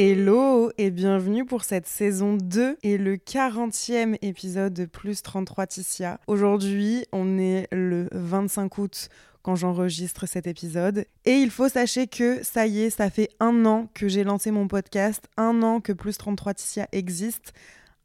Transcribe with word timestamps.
Hello 0.00 0.70
et 0.78 0.92
bienvenue 0.92 1.44
pour 1.44 1.64
cette 1.64 1.88
saison 1.88 2.36
2 2.36 2.76
et 2.84 2.98
le 2.98 3.16
40e 3.16 4.16
épisode 4.22 4.72
de 4.72 4.84
Plus 4.84 5.24
33 5.24 5.66
Ticia. 5.66 6.20
Aujourd'hui, 6.28 7.04
on 7.10 7.36
est 7.36 7.66
le 7.72 8.08
25 8.12 8.78
août 8.78 9.08
quand 9.42 9.56
j'enregistre 9.56 10.26
cet 10.26 10.46
épisode. 10.46 11.04
Et 11.24 11.32
il 11.32 11.50
faut 11.50 11.68
sachez 11.68 12.06
que 12.06 12.44
ça 12.44 12.68
y 12.68 12.82
est, 12.82 12.90
ça 12.90 13.10
fait 13.10 13.30
un 13.40 13.66
an 13.66 13.88
que 13.92 14.06
j'ai 14.06 14.22
lancé 14.22 14.52
mon 14.52 14.68
podcast, 14.68 15.24
un 15.36 15.64
an 15.64 15.80
que 15.80 15.92
Plus 15.92 16.16
33 16.16 16.54
Ticia 16.54 16.88
existe, 16.92 17.52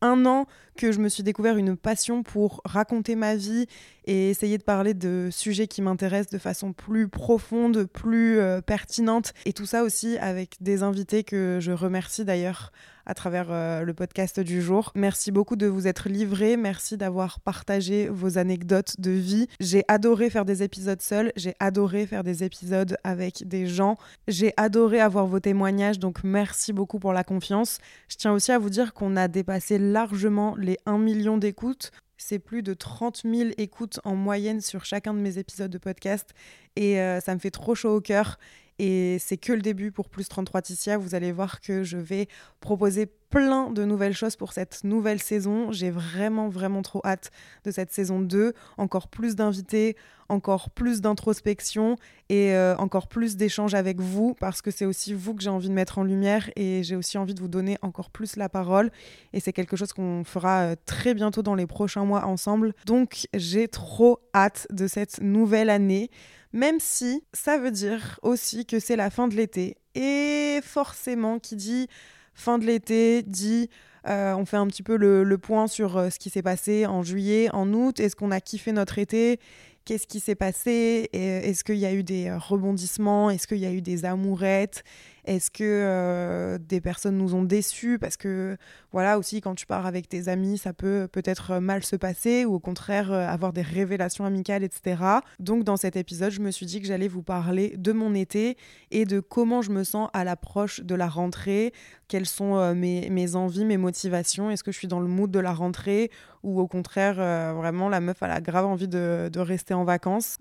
un 0.01 0.25
an 0.25 0.47
que 0.75 0.91
je 0.91 0.99
me 0.99 1.09
suis 1.09 1.21
découvert 1.21 1.57
une 1.57 1.77
passion 1.77 2.23
pour 2.23 2.61
raconter 2.65 3.15
ma 3.15 3.35
vie 3.35 3.67
et 4.05 4.29
essayer 4.29 4.57
de 4.57 4.63
parler 4.63 4.93
de 4.93 5.29
sujets 5.31 5.67
qui 5.67 5.81
m'intéressent 5.81 6.31
de 6.31 6.37
façon 6.37 6.73
plus 6.73 7.07
profonde, 7.07 7.85
plus 7.85 8.39
euh, 8.39 8.61
pertinente. 8.61 9.33
Et 9.45 9.53
tout 9.53 9.65
ça 9.65 9.83
aussi 9.83 10.17
avec 10.17 10.57
des 10.61 10.83
invités 10.83 11.23
que 11.23 11.59
je 11.61 11.71
remercie 11.71 12.25
d'ailleurs 12.25 12.71
à 13.05 13.13
travers 13.13 13.47
euh, 13.49 13.83
le 13.83 13.93
podcast 13.93 14.39
du 14.39 14.61
jour. 14.61 14.91
Merci 14.95 15.31
beaucoup 15.31 15.55
de 15.55 15.67
vous 15.67 15.87
être 15.87 16.09
livré, 16.09 16.57
merci 16.57 16.97
d'avoir 16.97 17.39
partagé 17.39 18.07
vos 18.07 18.37
anecdotes 18.37 18.99
de 18.99 19.11
vie. 19.11 19.47
J'ai 19.59 19.83
adoré 19.87 20.29
faire 20.29 20.45
des 20.45 20.63
épisodes 20.63 21.01
seuls, 21.01 21.31
j'ai 21.35 21.55
adoré 21.59 22.05
faire 22.05 22.23
des 22.23 22.43
épisodes 22.43 22.97
avec 23.03 23.47
des 23.47 23.67
gens, 23.67 23.97
j'ai 24.27 24.53
adoré 24.57 24.99
avoir 24.99 25.27
vos 25.27 25.39
témoignages, 25.39 25.99
donc 25.99 26.23
merci 26.23 26.73
beaucoup 26.73 26.99
pour 26.99 27.13
la 27.13 27.23
confiance. 27.23 27.79
Je 28.07 28.15
tiens 28.17 28.31
aussi 28.31 28.51
à 28.51 28.59
vous 28.59 28.69
dire 28.69 28.93
qu'on 28.93 29.15
a 29.15 29.27
dépassé 29.27 29.77
largement 29.77 30.55
les 30.57 30.77
1 30.85 30.97
million 30.97 31.37
d'écoutes. 31.37 31.91
C'est 32.17 32.39
plus 32.39 32.63
de 32.63 32.73
30 32.73 33.23
000 33.23 33.49
écoutes 33.57 33.99
en 34.03 34.15
moyenne 34.15 34.61
sur 34.61 34.85
chacun 34.85 35.13
de 35.13 35.19
mes 35.19 35.37
épisodes 35.37 35.71
de 35.71 35.77
podcast 35.77 36.33
et 36.75 36.99
euh, 36.99 37.19
ça 37.19 37.33
me 37.33 37.39
fait 37.39 37.51
trop 37.51 37.75
chaud 37.75 37.95
au 37.95 38.01
cœur. 38.01 38.37
Et 38.79 39.17
c'est 39.19 39.37
que 39.37 39.53
le 39.53 39.61
début 39.61 39.91
pour 39.91 40.09
Plus 40.09 40.27
33 40.27 40.61
Ticia. 40.63 40.97
Vous 40.97 41.15
allez 41.15 41.31
voir 41.31 41.61
que 41.61 41.83
je 41.83 41.97
vais 41.97 42.27
proposer 42.59 43.07
plein 43.33 43.71
de 43.71 43.83
nouvelles 43.83 44.13
choses 44.13 44.35
pour 44.35 44.53
cette 44.53 44.83
nouvelle 44.83 45.19
saison. 45.19 45.71
J'ai 45.71 45.89
vraiment, 45.89 46.49
vraiment 46.49 46.83
trop 46.83 47.01
hâte 47.03 47.31
de 47.63 47.71
cette 47.71 47.91
saison 47.91 48.19
2. 48.21 48.53
Encore 48.77 49.07
plus 49.07 49.35
d'invités, 49.35 49.97
encore 50.29 50.69
plus 50.69 51.01
d'introspection 51.01 51.95
et 52.29 52.53
euh, 52.53 52.75
encore 52.77 53.07
plus 53.07 53.35
d'échanges 53.35 53.73
avec 53.73 53.99
vous 53.99 54.35
parce 54.39 54.61
que 54.61 54.69
c'est 54.69 54.85
aussi 54.85 55.15
vous 55.15 55.33
que 55.33 55.41
j'ai 55.41 55.49
envie 55.49 55.69
de 55.69 55.73
mettre 55.73 55.97
en 55.97 56.03
lumière 56.03 56.51
et 56.55 56.83
j'ai 56.83 56.95
aussi 56.95 57.17
envie 57.17 57.33
de 57.33 57.41
vous 57.41 57.47
donner 57.47 57.79
encore 57.81 58.11
plus 58.11 58.35
la 58.35 58.49
parole. 58.49 58.91
Et 59.33 59.39
c'est 59.39 59.51
quelque 59.51 59.75
chose 59.77 59.93
qu'on 59.93 60.23
fera 60.23 60.65
euh, 60.65 60.75
très 60.85 61.15
bientôt 61.15 61.41
dans 61.41 61.55
les 61.55 61.65
prochains 61.65 62.05
mois 62.05 62.25
ensemble. 62.25 62.75
Donc 62.85 63.25
j'ai 63.33 63.67
trop 63.67 64.19
hâte 64.35 64.67
de 64.69 64.85
cette 64.85 65.21
nouvelle 65.21 65.71
année 65.71 66.11
même 66.53 66.79
si 66.79 67.23
ça 67.33 67.57
veut 67.57 67.71
dire 67.71 68.19
aussi 68.21 68.67
que 68.67 68.79
c'est 68.79 68.95
la 68.95 69.09
fin 69.09 69.27
de 69.27 69.33
l'été. 69.33 69.77
Et 69.95 70.59
forcément, 70.63 71.39
qui 71.39 71.55
dit 71.55 71.87
fin 72.33 72.57
de 72.57 72.65
l'été 72.65 73.23
dit 73.23 73.69
euh, 74.07 74.33
on 74.33 74.45
fait 74.45 74.57
un 74.57 74.67
petit 74.67 74.83
peu 74.83 74.97
le, 74.97 75.37
point 75.37 75.67
sur 75.67 75.97
euh, 75.97 76.09
ce 76.09 76.19
qui 76.19 76.29
s'est 76.29 76.41
passé 76.41 76.85
en 76.85 77.03
juillet, 77.03 77.49
en 77.53 77.71
août. 77.73 77.99
Est-ce 77.99 78.15
qu'on 78.15 78.31
a 78.31 78.41
kiffé 78.41 78.71
notre 78.71 78.99
été? 78.99 79.39
Qu'est-ce 79.85 80.07
qui 80.07 80.19
s'est 80.19 80.35
passé? 80.35 81.09
Est-ce 81.11 81.63
qu'il 81.63 81.77
y 81.77 81.85
a 81.85 81.93
eu 81.93 82.03
des 82.03 82.31
rebondissements? 82.31 83.29
Est-ce 83.29 83.47
qu'il 83.47 83.57
y 83.57 83.65
a 83.65 83.71
eu 83.71 83.81
des 83.81 84.05
amourettes? 84.05 84.83
Est-ce 85.25 85.49
que 85.49 85.63
euh, 85.63 86.57
des 86.57 86.81
personnes 86.81 87.17
nous 87.17 87.33
ont 87.33 87.43
déçus 87.43 87.97
Parce 87.97 88.17
que, 88.17 88.57
voilà, 88.91 89.17
aussi, 89.17 89.39
quand 89.39 89.55
tu 89.55 89.65
pars 89.65 89.85
avec 89.85 90.09
tes 90.09 90.27
amis, 90.27 90.57
ça 90.57 90.73
peut 90.73 91.07
peut-être 91.09 91.59
mal 91.59 91.83
se 91.83 91.95
passer 91.95 92.43
ou 92.45 92.55
au 92.55 92.59
contraire 92.59 93.11
euh, 93.11 93.25
avoir 93.25 93.53
des 93.53 93.61
révélations 93.61 94.25
amicales, 94.25 94.63
etc. 94.63 95.01
Donc, 95.39 95.63
dans 95.63 95.77
cet 95.77 95.95
épisode, 95.95 96.31
je 96.31 96.41
me 96.41 96.51
suis 96.51 96.65
dit 96.65 96.81
que 96.81 96.87
j'allais 96.87 97.07
vous 97.07 97.23
parler 97.23 97.75
de 97.77 97.93
mon 97.93 98.13
été 98.13 98.57
et 98.91 99.05
de 99.05 99.21
comment 99.21 99.61
je 99.61 99.71
me 99.71 99.83
sens 99.83 100.09
à 100.13 100.25
l'approche 100.25 100.81
de 100.81 100.95
la 100.95 101.07
rentrée, 101.07 101.73
quelles 102.09 102.25
sont 102.25 102.57
euh, 102.57 102.73
mes, 102.73 103.09
mes, 103.09 103.35
envies, 103.35 103.65
mes 103.65 103.77
motivations, 103.77 104.51
est-ce 104.51 104.63
que 104.63 104.73
je 104.73 104.77
suis 104.77 104.89
dans 104.89 104.99
le 104.99 105.07
mood 105.07 105.31
de 105.31 105.39
la 105.39 105.53
rentrée 105.53 106.11
ou 106.43 106.59
au 106.59 106.67
contraire, 106.67 107.15
vraiment, 107.55 107.87
la 107.87 108.01
meuf, 108.01 108.17
elle 108.21 108.31
a 108.31 108.41
grave 108.41 108.65
envie 108.65 108.89
de, 108.89 109.29
de 109.31 109.39
rester 109.39 109.73
en 109.73 109.85
vacances? 109.85 110.37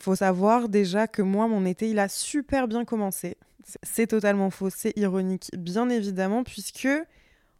faut 0.00 0.16
savoir 0.16 0.70
déjà 0.70 1.06
que 1.06 1.20
moi, 1.20 1.48
mon 1.48 1.66
été, 1.66 1.90
il 1.90 1.98
a 1.98 2.08
super 2.08 2.66
bien 2.66 2.86
commencé. 2.86 3.36
C'est 3.82 4.06
totalement 4.06 4.50
faux, 4.50 4.70
c'est 4.70 4.96
ironique, 4.96 5.50
bien 5.56 5.88
évidemment, 5.88 6.44
puisque 6.44 6.88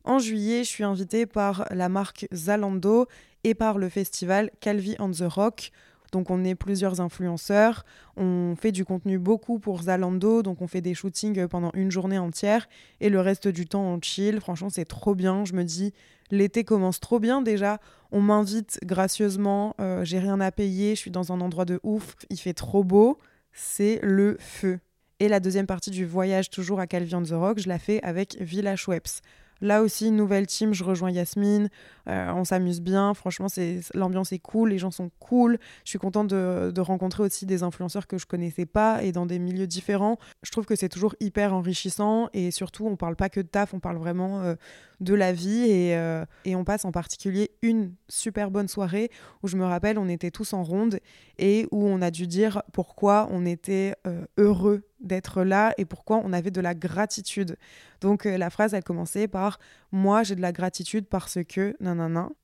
en 0.04 0.18
juillet, 0.18 0.64
je 0.64 0.68
suis 0.68 0.84
invitée 0.84 1.24
par 1.26 1.66
la 1.70 1.88
marque 1.88 2.26
Zalando 2.32 3.06
et 3.42 3.54
par 3.54 3.78
le 3.78 3.88
festival 3.88 4.50
Calvi 4.60 4.96
on 4.98 5.10
the 5.10 5.24
Rock. 5.26 5.70
Donc 6.12 6.30
on 6.30 6.44
est 6.44 6.54
plusieurs 6.54 7.00
influenceurs, 7.00 7.84
on 8.16 8.54
fait 8.56 8.70
du 8.70 8.84
contenu 8.84 9.18
beaucoup 9.18 9.58
pour 9.58 9.82
Zalando, 9.82 10.44
donc 10.44 10.62
on 10.62 10.68
fait 10.68 10.80
des 10.80 10.94
shootings 10.94 11.48
pendant 11.48 11.72
une 11.74 11.90
journée 11.90 12.18
entière 12.18 12.68
et 13.00 13.08
le 13.08 13.20
reste 13.20 13.48
du 13.48 13.66
temps 13.66 13.82
on 13.82 14.00
chill. 14.00 14.38
Franchement 14.38 14.70
c'est 14.70 14.84
trop 14.84 15.16
bien, 15.16 15.44
je 15.44 15.54
me 15.54 15.64
dis 15.64 15.92
l'été 16.30 16.62
commence 16.62 17.00
trop 17.00 17.18
bien 17.18 17.42
déjà, 17.42 17.80
on 18.12 18.20
m'invite 18.20 18.78
gracieusement, 18.84 19.74
euh, 19.80 20.04
j'ai 20.04 20.20
rien 20.20 20.40
à 20.40 20.52
payer, 20.52 20.94
je 20.94 21.00
suis 21.00 21.10
dans 21.10 21.32
un 21.32 21.40
endroit 21.40 21.64
de 21.64 21.80
ouf, 21.82 22.14
il 22.30 22.38
fait 22.38 22.54
trop 22.54 22.84
beau, 22.84 23.18
c'est 23.52 23.98
le 24.04 24.36
feu. 24.38 24.78
Et 25.20 25.28
la 25.28 25.38
deuxième 25.40 25.66
partie 25.66 25.90
du 25.90 26.04
voyage, 26.04 26.50
toujours 26.50 26.80
à 26.80 26.86
Calvi 26.86 27.10
the 27.10 27.32
Rock, 27.32 27.60
je 27.60 27.68
la 27.68 27.78
fais 27.78 28.02
avec 28.02 28.36
Villa 28.40 28.74
Schweppes. 28.74 29.20
Là 29.60 29.82
aussi, 29.82 30.10
nouvelle 30.10 30.46
team, 30.46 30.74
je 30.74 30.84
rejoins 30.84 31.10
Yasmine, 31.10 31.70
euh, 32.08 32.32
on 32.34 32.44
s'amuse 32.44 32.80
bien, 32.80 33.14
franchement, 33.14 33.46
l'ambiance 33.94 34.32
est 34.32 34.38
cool, 34.38 34.70
les 34.70 34.78
gens 34.78 34.90
sont 34.90 35.10
cool. 35.20 35.58
Je 35.84 35.90
suis 35.90 35.98
contente 35.98 36.28
de, 36.28 36.80
rencontrer 36.80 37.22
aussi 37.22 37.46
des 37.46 37.62
influenceurs 37.62 38.06
que 38.06 38.18
je 38.18 38.26
connaissais 38.26 38.66
pas 38.66 39.02
et 39.02 39.12
dans 39.12 39.24
des 39.26 39.38
milieux 39.38 39.66
différents. 39.66 40.18
Je 40.42 40.50
trouve 40.50 40.66
que 40.66 40.76
c'est 40.76 40.90
toujours 40.90 41.14
hyper 41.20 41.54
enrichissant 41.54 42.28
et 42.34 42.50
surtout, 42.50 42.86
on 42.86 42.96
parle 42.96 43.16
pas 43.16 43.30
que 43.30 43.40
de 43.40 43.46
taf, 43.46 43.72
on 43.72 43.80
parle 43.80 43.96
vraiment 43.96 44.42
euh, 44.42 44.54
de 45.00 45.14
la 45.14 45.32
vie 45.32 45.64
euh, 45.68 46.26
et, 46.44 46.56
on 46.56 46.64
passe 46.64 46.84
en 46.84 46.92
particulier 46.92 47.52
une 47.62 47.94
super 48.08 48.50
bonne 48.50 48.68
soirée 48.68 49.10
où 49.42 49.48
je 49.48 49.56
me 49.56 49.64
rappelle, 49.64 49.98
on 49.98 50.08
était 50.08 50.30
tous 50.30 50.52
en 50.52 50.62
ronde 50.62 50.98
et 51.38 51.66
où 51.70 51.86
on 51.86 52.02
a 52.02 52.10
dû 52.10 52.26
dire 52.26 52.62
pourquoi 52.72 53.28
on 53.30 53.46
était 53.46 53.94
heureux 54.36 54.82
d'être 55.04 55.44
là 55.44 55.74
et 55.78 55.84
pourquoi 55.84 56.20
on 56.24 56.32
avait 56.32 56.50
de 56.50 56.60
la 56.60 56.74
gratitude. 56.74 57.56
Donc 58.00 58.24
la 58.24 58.50
phrase, 58.50 58.74
elle 58.74 58.84
commençait 58.84 59.28
par 59.28 59.58
Moi, 59.92 60.22
j'ai 60.24 60.34
de 60.34 60.42
la 60.42 60.52
gratitude 60.52 61.06
parce 61.06 61.38
que 61.48 61.76
non 61.80 61.94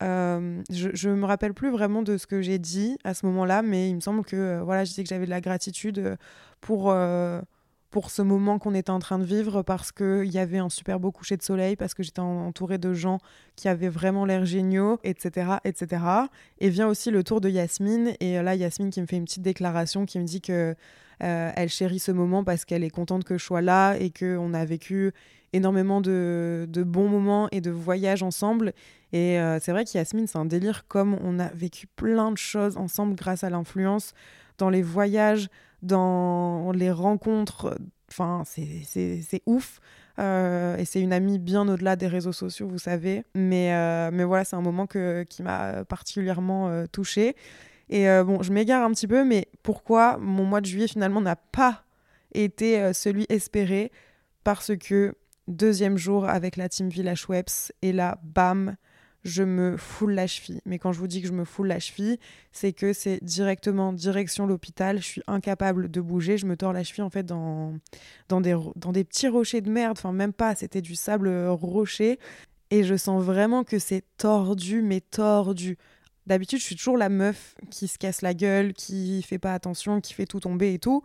Euh, 0.02 0.62
je, 0.70 0.90
je 0.94 1.10
me 1.10 1.24
rappelle 1.26 1.54
plus 1.54 1.70
vraiment 1.70 2.02
de 2.02 2.16
ce 2.16 2.26
que 2.26 2.40
j'ai 2.42 2.58
dit 2.58 2.96
à 3.04 3.14
ce 3.14 3.26
moment-là, 3.26 3.62
mais 3.62 3.90
il 3.90 3.96
me 3.96 4.00
semble 4.00 4.24
que 4.24 4.36
euh, 4.36 4.62
voilà, 4.62 4.84
je 4.84 4.90
disais 4.90 5.02
que 5.02 5.08
j'avais 5.08 5.26
de 5.26 5.30
la 5.30 5.40
gratitude 5.40 5.98
euh, 5.98 6.16
pour, 6.60 6.90
euh, 6.90 7.40
pour 7.90 8.10
ce 8.10 8.22
moment 8.22 8.58
qu'on 8.58 8.74
était 8.74 8.90
en 8.90 8.98
train 8.98 9.18
de 9.18 9.24
vivre, 9.24 9.62
parce 9.62 9.92
qu'il 9.92 10.30
y 10.30 10.38
avait 10.38 10.58
un 10.58 10.68
super 10.68 11.00
beau 11.00 11.10
coucher 11.10 11.36
de 11.36 11.42
soleil, 11.42 11.76
parce 11.76 11.94
que 11.94 12.02
j'étais 12.02 12.20
entourée 12.20 12.78
de 12.78 12.92
gens 12.92 13.18
qui 13.56 13.68
avaient 13.68 13.88
vraiment 13.88 14.24
l'air 14.24 14.44
géniaux, 14.44 14.98
etc., 15.04 15.52
etc. 15.64 16.02
Et 16.58 16.70
vient 16.70 16.88
aussi 16.88 17.10
le 17.10 17.24
tour 17.24 17.40
de 17.40 17.48
Yasmine, 17.48 18.14
et 18.20 18.40
là, 18.42 18.54
Yasmine 18.54 18.90
qui 18.90 19.00
me 19.00 19.06
fait 19.06 19.16
une 19.16 19.24
petite 19.24 19.42
déclaration 19.42 20.06
qui 20.06 20.18
me 20.18 20.24
dit 20.24 20.40
que 20.40 20.74
elle 21.22 21.68
chérit 21.68 21.98
ce 21.98 22.12
moment 22.12 22.44
parce 22.44 22.64
qu'elle 22.64 22.82
est 22.82 22.88
contente 22.88 23.24
que 23.24 23.36
je 23.36 23.44
sois 23.44 23.60
là 23.60 23.94
et 23.96 24.10
qu'on 24.10 24.54
a 24.54 24.64
vécu 24.64 25.12
énormément 25.52 26.00
de, 26.00 26.66
de, 26.68 26.82
bons 26.82 27.08
moments 27.08 27.48
et 27.52 27.60
de 27.60 27.70
voyages 27.70 28.22
ensemble. 28.22 28.72
Et 29.12 29.40
euh, 29.40 29.58
c'est 29.60 29.72
vrai 29.72 29.84
qu'Yasmine, 29.84 30.26
c'est 30.26 30.38
un 30.38 30.44
délire 30.44 30.86
comme 30.86 31.18
on 31.24 31.38
a 31.38 31.48
vécu 31.48 31.86
plein 31.86 32.30
de 32.30 32.38
choses 32.38 32.76
ensemble 32.76 33.14
grâce 33.16 33.44
à 33.44 33.50
l'influence 33.50 34.12
dans 34.58 34.70
les 34.70 34.82
voyages, 34.82 35.48
dans 35.82 36.72
les 36.72 36.90
rencontres. 36.90 37.76
Enfin, 38.10 38.42
c'est 38.46 39.42
ouf. 39.46 39.80
Euh, 40.18 40.76
et 40.76 40.84
c'est 40.84 41.00
une 41.00 41.12
amie 41.12 41.38
bien 41.38 41.66
au-delà 41.66 41.96
des 41.96 42.06
réseaux 42.06 42.32
sociaux, 42.32 42.68
vous 42.68 42.78
savez. 42.78 43.24
Mais, 43.34 43.74
euh, 43.74 44.10
mais 44.12 44.24
voilà, 44.24 44.44
c'est 44.44 44.56
un 44.56 44.60
moment 44.60 44.86
que, 44.86 45.22
qui 45.24 45.42
m'a 45.42 45.84
particulièrement 45.84 46.84
touchée. 46.92 47.36
Et 47.88 48.06
bon, 48.24 48.42
je 48.42 48.52
m'égare 48.52 48.84
un 48.84 48.90
petit 48.92 49.08
peu, 49.08 49.24
mais 49.24 49.48
pourquoi 49.62 50.16
mon 50.18 50.44
mois 50.44 50.60
de 50.60 50.66
juillet 50.66 50.86
finalement 50.88 51.20
n'a 51.20 51.36
pas 51.36 51.84
été 52.34 52.92
celui 52.92 53.26
espéré? 53.28 53.90
Parce 54.44 54.76
que 54.76 55.14
deuxième 55.48 55.96
jour 55.96 56.28
avec 56.28 56.56
la 56.56 56.68
team 56.68 56.88
Village 56.88 57.28
Webs, 57.28 57.72
et 57.82 57.92
là, 57.92 58.18
bam, 58.22 58.76
je 59.22 59.42
me 59.42 59.76
foule 59.76 60.12
la 60.12 60.26
cheville. 60.26 60.60
Mais 60.64 60.78
quand 60.78 60.92
je 60.92 60.98
vous 60.98 61.06
dis 61.06 61.20
que 61.20 61.28
je 61.28 61.32
me 61.32 61.44
foule 61.44 61.68
la 61.68 61.78
cheville, 61.78 62.18
c'est 62.52 62.72
que 62.72 62.92
c'est 62.92 63.22
directement 63.22 63.92
direction 63.92 64.46
l'hôpital. 64.46 64.98
Je 64.98 65.04
suis 65.04 65.22
incapable 65.26 65.90
de 65.90 66.00
bouger. 66.00 66.38
Je 66.38 66.46
me 66.46 66.56
tords 66.56 66.72
la 66.72 66.84
cheville 66.84 67.02
en 67.02 67.10
fait 67.10 67.24
dans, 67.24 67.74
dans, 68.28 68.40
des, 68.40 68.56
dans 68.76 68.92
des 68.92 69.04
petits 69.04 69.28
rochers 69.28 69.60
de 69.60 69.70
merde. 69.70 69.96
Enfin, 69.98 70.12
même 70.12 70.32
pas, 70.32 70.54
c'était 70.54 70.80
du 70.80 70.94
sable 70.94 71.28
rocher. 71.48 72.18
Et 72.70 72.84
je 72.84 72.96
sens 72.96 73.22
vraiment 73.22 73.64
que 73.64 73.78
c'est 73.78 74.04
tordu, 74.16 74.80
mais 74.82 75.00
tordu. 75.00 75.76
D'habitude, 76.26 76.60
je 76.60 76.64
suis 76.64 76.76
toujours 76.76 76.96
la 76.96 77.08
meuf 77.08 77.56
qui 77.70 77.88
se 77.88 77.98
casse 77.98 78.22
la 78.22 78.34
gueule, 78.34 78.72
qui 78.72 79.22
fait 79.22 79.38
pas 79.38 79.52
attention, 79.52 80.00
qui 80.00 80.14
fait 80.14 80.26
tout 80.26 80.40
tomber 80.40 80.74
et 80.74 80.78
tout. 80.78 81.02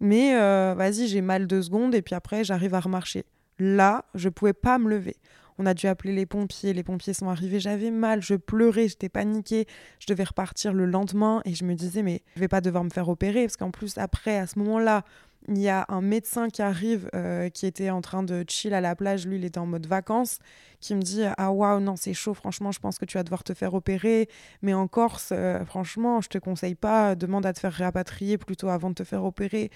Mais 0.00 0.36
euh, 0.36 0.74
vas-y, 0.76 1.08
j'ai 1.08 1.20
mal 1.20 1.46
deux 1.46 1.62
secondes 1.62 1.94
et 1.94 2.02
puis 2.02 2.14
après, 2.14 2.44
j'arrive 2.44 2.74
à 2.74 2.80
remarcher. 2.80 3.24
Là, 3.58 4.04
je 4.14 4.28
pouvais 4.28 4.52
pas 4.52 4.78
me 4.78 4.88
lever. 4.88 5.16
On 5.58 5.66
a 5.66 5.74
dû 5.74 5.86
appeler 5.86 6.12
les 6.12 6.26
pompiers, 6.26 6.72
les 6.72 6.82
pompiers 6.82 7.14
sont 7.14 7.28
arrivés, 7.28 7.60
j'avais 7.60 7.90
mal, 7.90 8.22
je 8.22 8.34
pleurais, 8.34 8.88
j'étais 8.88 9.08
paniquée, 9.08 9.66
je 9.98 10.06
devais 10.06 10.24
repartir 10.24 10.72
le 10.72 10.86
lendemain 10.86 11.42
et 11.44 11.54
je 11.54 11.64
me 11.64 11.74
disais 11.74 12.02
mais 12.02 12.22
je 12.36 12.40
vais 12.40 12.48
pas 12.48 12.60
devoir 12.60 12.84
me 12.84 12.90
faire 12.90 13.08
opérer 13.08 13.42
parce 13.42 13.56
qu'en 13.56 13.70
plus 13.70 13.98
après 13.98 14.38
à 14.38 14.46
ce 14.46 14.58
moment-là, 14.60 15.04
il 15.48 15.58
y 15.58 15.68
a 15.68 15.86
un 15.88 16.00
médecin 16.00 16.48
qui 16.48 16.62
arrive 16.62 17.08
euh, 17.14 17.48
qui 17.48 17.66
était 17.66 17.90
en 17.90 18.00
train 18.00 18.22
de 18.22 18.44
chill 18.48 18.74
à 18.74 18.80
la 18.80 18.94
plage, 18.94 19.26
lui 19.26 19.36
il 19.36 19.44
était 19.44 19.58
en 19.58 19.66
mode 19.66 19.86
vacances, 19.86 20.38
qui 20.80 20.94
me 20.94 21.02
dit 21.02 21.22
ah 21.36 21.50
waouh 21.52 21.80
non 21.80 21.96
c'est 21.96 22.14
chaud 22.14 22.34
franchement 22.34 22.70
je 22.70 22.80
pense 22.80 22.98
que 22.98 23.04
tu 23.04 23.16
vas 23.16 23.24
devoir 23.24 23.44
te 23.44 23.54
faire 23.54 23.74
opérer, 23.74 24.28
mais 24.62 24.74
en 24.74 24.86
Corse 24.88 25.30
euh, 25.32 25.64
franchement 25.64 26.20
je 26.20 26.28
te 26.28 26.38
conseille 26.38 26.74
pas, 26.74 27.14
demande 27.14 27.46
à 27.46 27.52
te 27.52 27.60
faire 27.60 27.72
réapatrier 27.72 28.38
plutôt 28.38 28.68
avant 28.68 28.90
de 28.90 28.94
te 28.94 29.04
faire 29.04 29.24
opérer. 29.24 29.70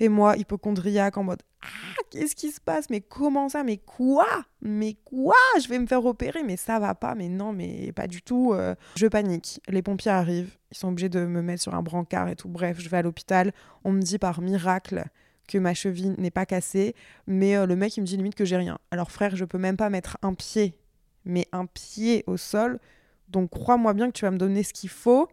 Et 0.00 0.08
moi, 0.08 0.36
hypochondriaque, 0.38 1.18
en 1.18 1.24
mode 1.24 1.42
Ah, 1.62 2.02
qu'est-ce 2.10 2.34
qui 2.34 2.50
se 2.50 2.60
passe? 2.60 2.88
Mais 2.88 3.02
comment 3.02 3.50
ça? 3.50 3.62
Mais 3.62 3.76
quoi? 3.76 4.26
Mais 4.62 4.96
quoi? 5.04 5.36
Je 5.62 5.68
vais 5.68 5.78
me 5.78 5.86
faire 5.86 6.04
opérer 6.04 6.42
Mais 6.42 6.56
ça 6.56 6.78
va 6.78 6.94
pas 6.94 7.14
Mais 7.14 7.28
non, 7.28 7.52
mais 7.52 7.92
pas 7.92 8.06
du 8.06 8.22
tout. 8.22 8.52
Euh. 8.54 8.74
Je 8.96 9.06
panique. 9.06 9.60
Les 9.68 9.82
pompiers 9.82 10.10
arrivent. 10.10 10.56
Ils 10.72 10.78
sont 10.78 10.88
obligés 10.88 11.10
de 11.10 11.20
me 11.20 11.42
mettre 11.42 11.62
sur 11.62 11.74
un 11.74 11.82
brancard 11.82 12.28
et 12.28 12.36
tout. 12.36 12.48
Bref, 12.48 12.80
je 12.80 12.88
vais 12.88 12.96
à 12.96 13.02
l'hôpital. 13.02 13.52
On 13.84 13.92
me 13.92 14.00
dit 14.00 14.18
par 14.18 14.40
miracle 14.40 15.04
que 15.46 15.58
ma 15.58 15.74
cheville 15.74 16.14
n'est 16.16 16.30
pas 16.30 16.46
cassée. 16.46 16.94
Mais 17.26 17.56
euh, 17.56 17.66
le 17.66 17.76
mec, 17.76 17.94
il 17.98 18.00
me 18.00 18.06
dit 18.06 18.16
limite 18.16 18.34
que 18.34 18.46
j'ai 18.46 18.56
rien. 18.56 18.78
Alors, 18.90 19.10
frère, 19.10 19.36
je 19.36 19.44
peux 19.44 19.58
même 19.58 19.76
pas 19.76 19.90
mettre 19.90 20.16
un 20.22 20.32
pied, 20.32 20.78
mais 21.26 21.46
un 21.52 21.66
pied 21.66 22.24
au 22.26 22.38
sol. 22.38 22.80
Donc, 23.28 23.50
crois-moi 23.50 23.92
bien 23.92 24.06
que 24.06 24.12
tu 24.12 24.24
vas 24.24 24.30
me 24.30 24.38
donner 24.38 24.62
ce 24.62 24.72
qu'il 24.72 24.88
faut 24.88 25.28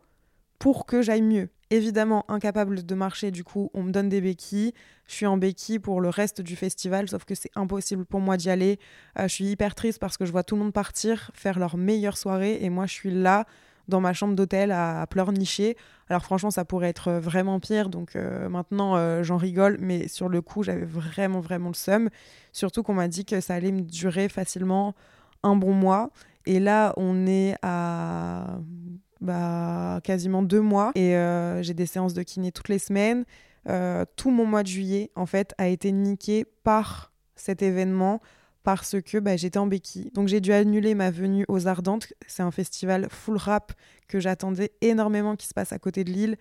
pour 0.59 0.85
que 0.85 1.01
j'aille 1.01 1.21
mieux. 1.21 1.49
Évidemment, 1.69 2.23
incapable 2.29 2.85
de 2.85 2.95
marcher, 2.95 3.29
du 3.29 3.43
coup, 3.43 3.69
on 3.73 3.83
me 3.83 3.91
donne 3.91 4.07
des 4.07 4.21
béquilles. 4.21 4.73
Je 5.05 5.13
suis 5.13 5.25
en 5.25 5.37
béquille 5.37 5.79
pour 5.79 5.99
le 5.99 6.07
reste 6.07 6.39
du 6.39 6.55
festival, 6.55 7.09
sauf 7.09 7.25
que 7.25 7.35
c'est 7.35 7.51
impossible 7.55 8.05
pour 8.05 8.21
moi 8.21 8.37
d'y 8.37 8.49
aller. 8.49 8.79
Euh, 9.19 9.23
je 9.27 9.33
suis 9.33 9.45
hyper 9.45 9.75
triste 9.75 9.99
parce 9.99 10.15
que 10.15 10.25
je 10.25 10.31
vois 10.31 10.43
tout 10.43 10.55
le 10.55 10.63
monde 10.63 10.71
partir, 10.71 11.29
faire 11.33 11.59
leur 11.59 11.75
meilleure 11.75 12.17
soirée, 12.17 12.59
et 12.61 12.69
moi, 12.69 12.85
je 12.85 12.93
suis 12.93 13.11
là, 13.11 13.45
dans 13.89 13.99
ma 13.99 14.13
chambre 14.13 14.33
d'hôtel, 14.33 14.71
à, 14.71 15.05
pleurnicher. 15.09 15.75
Alors, 16.09 16.23
franchement, 16.23 16.51
ça 16.51 16.63
pourrait 16.63 16.87
être 16.87 17.11
vraiment 17.11 17.59
pire, 17.59 17.89
donc 17.89 18.15
euh, 18.15 18.47
maintenant, 18.47 18.95
euh, 18.95 19.23
j'en 19.23 19.37
rigole, 19.37 19.77
mais 19.81 20.07
sur 20.07 20.29
le 20.29 20.41
coup, 20.41 20.63
j'avais 20.63 20.85
vraiment, 20.85 21.41
vraiment 21.41 21.69
le 21.69 21.75
seum. 21.75 22.09
Surtout 22.53 22.81
qu'on 22.81 22.93
m'a 22.93 23.09
dit 23.09 23.25
que 23.25 23.41
ça 23.41 23.55
allait 23.55 23.73
me 23.73 23.81
durer 23.81 24.29
facilement 24.29 24.95
un 25.43 25.57
bon 25.57 25.73
mois. 25.73 26.11
Et 26.45 26.61
là, 26.61 26.93
on 26.95 27.27
est 27.27 27.55
à 27.61 28.59
bah, 29.21 29.99
quasiment 30.03 30.43
deux 30.43 30.61
mois 30.61 30.91
et 30.95 31.15
euh, 31.15 31.61
j'ai 31.61 31.73
des 31.73 31.85
séances 31.85 32.13
de 32.13 32.23
kiné 32.23 32.51
toutes 32.51 32.69
les 32.69 32.79
semaines. 32.79 33.25
Euh, 33.69 34.05
tout 34.15 34.31
mon 34.31 34.45
mois 34.45 34.63
de 34.63 34.67
juillet, 34.67 35.11
en 35.15 35.25
fait, 35.25 35.53
a 35.57 35.67
été 35.67 35.91
niqué 35.91 36.45
par 36.63 37.11
cet 37.35 37.61
événement 37.61 38.21
parce 38.63 38.97
que 39.01 39.17
bah, 39.17 39.37
j'étais 39.37 39.59
en 39.59 39.67
béquille. 39.67 40.11
Donc 40.13 40.27
j'ai 40.27 40.41
dû 40.41 40.51
annuler 40.51 40.93
ma 40.95 41.11
venue 41.11 41.45
aux 41.47 41.67
Ardentes. 41.67 42.11
C'est 42.27 42.43
un 42.43 42.51
festival 42.51 43.07
full 43.09 43.37
rap 43.37 43.73
que 44.07 44.19
j'attendais 44.19 44.71
énormément 44.81 45.35
qui 45.35 45.47
se 45.47 45.53
passe 45.53 45.71
à 45.71 45.79
côté 45.79 46.03
de 46.03 46.11
Lille. 46.11 46.37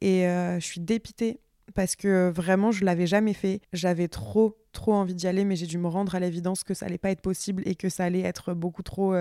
Et 0.00 0.26
euh, 0.26 0.60
je 0.60 0.64
suis 0.64 0.80
dépitée 0.80 1.40
parce 1.74 1.96
que 1.96 2.30
vraiment 2.30 2.70
je 2.72 2.84
l'avais 2.84 3.06
jamais 3.06 3.34
fait. 3.34 3.60
J'avais 3.72 4.08
trop 4.08 4.56
trop 4.72 4.92
envie 4.92 5.14
d'y 5.14 5.26
aller, 5.26 5.44
mais 5.44 5.56
j'ai 5.56 5.66
dû 5.66 5.78
me 5.78 5.88
rendre 5.88 6.14
à 6.14 6.20
l'évidence 6.20 6.64
que 6.64 6.74
ça 6.74 6.86
allait 6.86 6.98
pas 6.98 7.10
être 7.10 7.22
possible 7.22 7.62
et 7.66 7.74
que 7.74 7.88
ça 7.88 8.04
allait 8.04 8.20
être 8.20 8.54
beaucoup 8.54 8.82
trop 8.82 9.14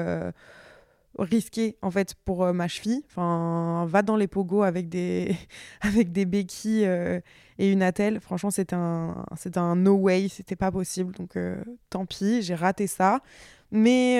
risqué 1.17 1.77
en 1.81 1.91
fait 1.91 2.15
pour 2.25 2.43
euh, 2.43 2.53
ma 2.53 2.67
cheville. 2.67 3.03
Enfin, 3.07 3.85
va 3.87 4.01
dans 4.01 4.15
les 4.15 4.27
pogos 4.27 4.63
avec 4.63 4.89
des 4.89 5.35
avec 5.81 6.11
des 6.11 6.25
béquilles 6.25 6.85
euh, 6.85 7.19
et 7.57 7.71
une 7.71 7.81
attelle. 7.81 8.19
Franchement, 8.19 8.51
c'était 8.51 8.75
un 8.75 9.25
c'était 9.35 9.59
un 9.59 9.75
no 9.75 9.95
way, 9.95 10.27
c'était 10.29 10.55
pas 10.55 10.71
possible. 10.71 11.13
Donc 11.15 11.35
euh, 11.35 11.55
tant 11.89 12.05
pis, 12.05 12.41
j'ai 12.41 12.55
raté 12.55 12.87
ça. 12.87 13.21
Mais 13.71 14.19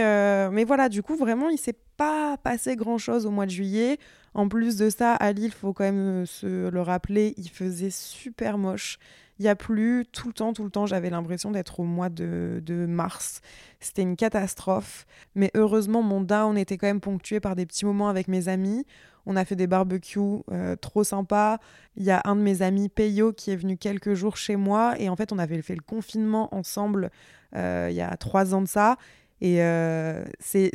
mais 0.52 0.64
voilà, 0.64 0.90
du 0.90 1.02
coup 1.02 1.16
vraiment, 1.16 1.50
il 1.50 1.58
s'est 1.58 1.78
pas 1.98 2.38
passé 2.38 2.76
grand 2.76 2.98
chose 2.98 3.26
au 3.26 3.32
mois 3.32 3.46
de 3.46 3.52
juillet. 3.52 3.98
En 4.36 4.48
plus 4.48 4.78
de 4.78 4.92
ça, 4.92 5.16
à 5.16 5.32
Lille, 5.32 5.52
faut 5.52 5.74
quand 5.74 5.86
même 5.86 6.26
se 6.28 6.70
le 6.70 6.82
rappeler, 6.82 7.34
il 7.38 7.50
faisait 7.50 7.90
super 7.90 8.60
moche. 8.60 9.00
Il 9.40 9.46
y 9.46 9.48
a 9.48 9.56
plu 9.56 10.06
tout 10.12 10.28
le 10.28 10.34
temps, 10.34 10.54
tout 10.54 10.66
le 10.66 10.70
temps. 10.70 10.86
J'avais 10.86 11.10
l'impression 11.10 11.52
d'être 11.52 11.80
au 11.80 11.84
mois 11.84 12.10
de, 12.10 12.86
mars. 12.88 13.42
C'était 13.80 14.02
une 14.02 14.18
catastrophe. 14.18 15.06
Mais 15.34 15.50
heureusement, 15.56 16.02
mon 16.02 16.22
down 16.22 16.58
était 16.58 16.78
quand 16.78 16.88
même 16.88 17.00
ponctué 17.00 17.40
par 17.40 17.56
des 17.56 17.66
petits 17.66 17.86
moments 17.86 18.10
avec 18.10 18.28
mes 18.28 18.50
amis. 18.50 18.86
On 19.26 19.36
a 19.36 19.46
fait 19.46 19.56
des 19.56 19.68
barbecues 19.68 20.20
euh, 20.52 20.76
trop 20.76 21.04
sympas. 21.04 21.60
Il 21.96 22.04
y 22.04 22.12
a 22.12 22.22
un 22.26 22.36
de 22.36 22.42
mes 22.42 22.62
amis, 22.62 22.90
Peyo, 22.90 23.32
qui 23.32 23.52
est 23.52 23.56
venu 23.56 23.78
quelques 23.78 24.14
jours 24.14 24.36
chez 24.36 24.58
moi. 24.58 24.96
Et 25.00 25.08
en 25.08 25.16
fait, 25.16 25.32
on 25.32 25.40
avait 25.40 25.62
fait 25.62 25.76
le 25.76 25.82
confinement 25.82 26.54
ensemble 26.54 27.10
euh, 27.56 27.88
il 27.90 27.96
y 27.96 28.02
a 28.02 28.16
trois 28.18 28.54
ans 28.54 28.62
de 28.62 28.68
ça. 28.68 28.98
Et 29.42 29.64
euh, 29.64 30.24
c'est 30.40 30.72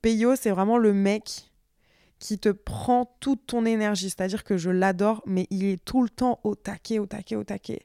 Peyo, 0.00 0.36
c'est 0.36 0.50
vraiment 0.50 0.78
le 0.78 0.92
mec 0.92 1.51
qui 2.22 2.38
te 2.38 2.50
prend 2.50 3.16
toute 3.18 3.46
ton 3.48 3.66
énergie. 3.66 4.08
C'est-à-dire 4.08 4.44
que 4.44 4.56
je 4.56 4.70
l'adore, 4.70 5.24
mais 5.26 5.48
il 5.50 5.64
est 5.64 5.84
tout 5.84 6.04
le 6.04 6.08
temps 6.08 6.38
au 6.44 6.54
taquet, 6.54 7.00
au 7.00 7.06
taquet, 7.06 7.34
au 7.34 7.42
taquet. 7.42 7.80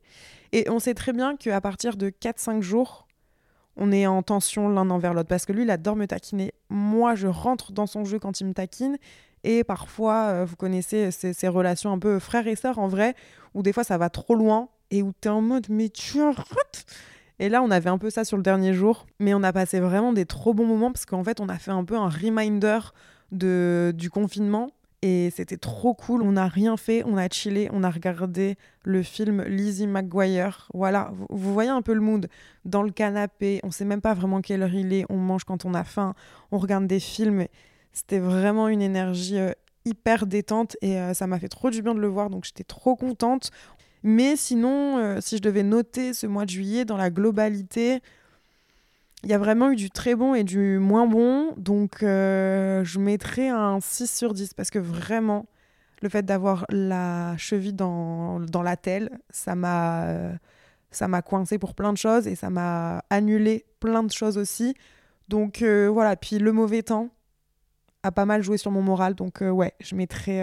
Et 0.52 0.70
on 0.70 0.78
sait 0.78 0.94
très 0.94 1.12
bien 1.12 1.36
qu'à 1.36 1.60
partir 1.60 1.98
de 1.98 2.12
4-5 2.12 2.62
jours, 2.62 3.08
on 3.78 3.92
est 3.92 4.06
en 4.06 4.22
tension 4.22 4.70
l'un 4.70 4.92
envers 4.92 5.16
l'autre. 5.16 5.28
Parce 5.28 5.48
que 5.48 5.54
lui, 5.54 5.64
il 5.64 5.72
adore 5.72 5.96
me 5.96 6.06
taquiner. 6.06 6.54
Moi, 6.70 7.16
je 7.16 7.26
rentre 7.26 7.72
dans 7.72 7.88
son 7.88 8.06
jeu 8.06 8.20
quand 8.20 8.40
il 8.40 8.46
me 8.46 8.54
taquine. 8.54 9.00
Et 9.44 9.64
parfois, 9.64 10.28
euh, 10.28 10.46
vous 10.46 10.56
connaissez 10.56 11.10
ces, 11.10 11.48
relations 11.48 11.92
un 11.92 11.98
peu 11.98 12.20
frères 12.20 12.46
et 12.46 12.56
sœurs 12.56 12.78
en 12.78 12.88
vrai, 12.88 13.16
où 13.56 13.64
des 13.64 13.74
fois 13.74 13.84
ça 13.84 13.98
va 13.98 14.12
trop 14.12 14.36
loin 14.36 14.70
et 14.92 15.02
où 15.02 15.14
tu 15.20 15.30
es 15.30 15.32
en 15.32 15.42
mode 15.42 15.66
mais 15.70 15.90
tu 15.90 16.22
arrêtes 16.22 16.86
et 17.40 17.50
là, 17.50 17.62
on 17.62 17.70
avait 17.70 17.90
un 17.92 18.00
peu 18.00 18.10
ça 18.10 18.26
sur 18.26 18.36
le 18.36 18.42
dernier 18.42 18.74
jour, 18.74 19.06
mais 19.20 19.36
on 19.36 19.44
a 19.44 19.54
passé 19.54 19.80
vraiment 19.80 20.12
des 20.12 20.26
trop 20.26 20.56
bons 20.56 20.66
moments 20.66 20.92
parce 20.92 21.06
qu'en 21.06 21.24
fait, 21.24 21.40
on 21.40 21.50
a 21.50 21.60
fait 21.60 21.70
un 21.70 21.84
peu 21.84 21.96
un 21.96 22.10
reminder 22.10 22.80
de, 23.32 23.94
du 23.96 24.10
confinement 24.10 24.70
et 25.02 25.30
c'était 25.36 25.58
trop 25.58 25.94
cool. 25.94 26.22
On 26.24 26.34
n'a 26.34 26.48
rien 26.48 26.76
fait, 26.76 27.04
on 27.06 27.18
a 27.18 27.30
chillé, 27.30 27.70
on 27.72 27.84
a 27.84 27.90
regardé 27.90 28.58
le 28.84 29.04
film 29.04 29.44
Lizzie 29.44 29.88
McGuire. 29.88 30.70
Voilà, 30.74 31.12
vous, 31.30 31.54
voyez 31.54 31.70
un 31.70 31.82
peu 31.82 31.94
le 31.94 32.02
mood. 32.02 32.28
Dans 32.66 32.82
le 32.82 32.92
canapé, 32.92 33.60
on 33.64 33.72
sait 33.72 33.86
même 33.86 34.02
pas 34.02 34.14
vraiment 34.14 34.42
quelle 34.42 34.64
heure 34.64 34.74
il 34.74 34.94
est, 34.94 35.06
on 35.10 35.18
mange 35.18 35.44
quand 35.44 35.66
on 35.66 35.74
a 35.74 35.84
faim, 35.84 36.16
on 36.52 36.58
regarde 36.58 36.88
des 36.88 37.00
films. 37.00 37.46
C'était 37.94 38.20
vraiment 38.20 38.68
une 38.68 38.82
énergie 38.82 39.38
euh, 39.38 39.52
hyper 39.86 40.26
détente 40.26 40.78
et 40.82 41.00
euh, 41.00 41.14
ça 41.14 41.28
m'a 41.28 41.40
fait 41.40 41.48
trop 41.48 41.70
du 41.70 41.82
bien 41.82 41.96
de 41.96 42.00
le 42.00 42.08
voir, 42.08 42.30
donc 42.30 42.46
j'étais 42.46 42.64
trop 42.64 42.96
contente. 42.96 43.52
Mais 44.04 44.36
sinon, 44.36 44.98
euh, 44.98 45.22
si 45.22 45.38
je 45.38 45.42
devais 45.42 45.64
noter 45.64 46.14
ce 46.14 46.28
mois 46.28 46.46
de 46.46 46.50
juillet 46.50 46.86
dans 46.86 46.98
la 46.98 47.10
globalité, 47.10 48.02
il 49.24 49.30
y 49.30 49.34
a 49.34 49.38
vraiment 49.38 49.72
eu 49.72 49.76
du 49.76 49.90
très 49.90 50.16
bon 50.16 50.36
et 50.36 50.44
du 50.44 50.78
moins 50.80 51.08
bon. 51.08 51.54
Donc, 51.58 52.04
euh, 52.04 52.84
je 52.84 53.00
mettrais 53.00 53.50
un 53.50 53.80
6 53.80 54.10
sur 54.10 54.34
10 54.34 54.54
parce 54.54 54.70
que 54.70 54.80
vraiment, 54.80 55.48
le 56.02 56.10
fait 56.10 56.24
d'avoir 56.24 56.66
la 56.70 57.36
cheville 57.38 57.74
dans, 57.74 58.40
dans 58.40 58.62
la 58.62 58.78
telle, 58.78 59.20
ça 59.30 59.56
m'a 59.56 60.06
euh, 60.06 60.34
ça 60.92 61.08
m'a 61.08 61.22
coincé 61.22 61.58
pour 61.58 61.74
plein 61.76 61.92
de 61.94 61.98
choses 61.98 62.28
et 62.28 62.36
ça 62.36 62.50
m'a 62.50 63.04
annulé 63.10 63.66
plein 63.80 64.04
de 64.04 64.12
choses 64.12 64.38
aussi. 64.38 64.76
Donc, 65.28 65.62
euh, 65.62 65.88
voilà. 65.88 66.16
Puis 66.16 66.40
le 66.40 66.52
mauvais 66.52 66.84
temps 66.84 67.10
a 68.04 68.12
pas 68.12 68.26
mal 68.26 68.44
joué 68.44 68.58
sur 68.58 68.72
mon 68.72 68.82
moral. 68.82 69.16
Donc, 69.16 69.42
ouais, 69.42 69.74
je 69.82 69.96
mettrais, 69.96 70.40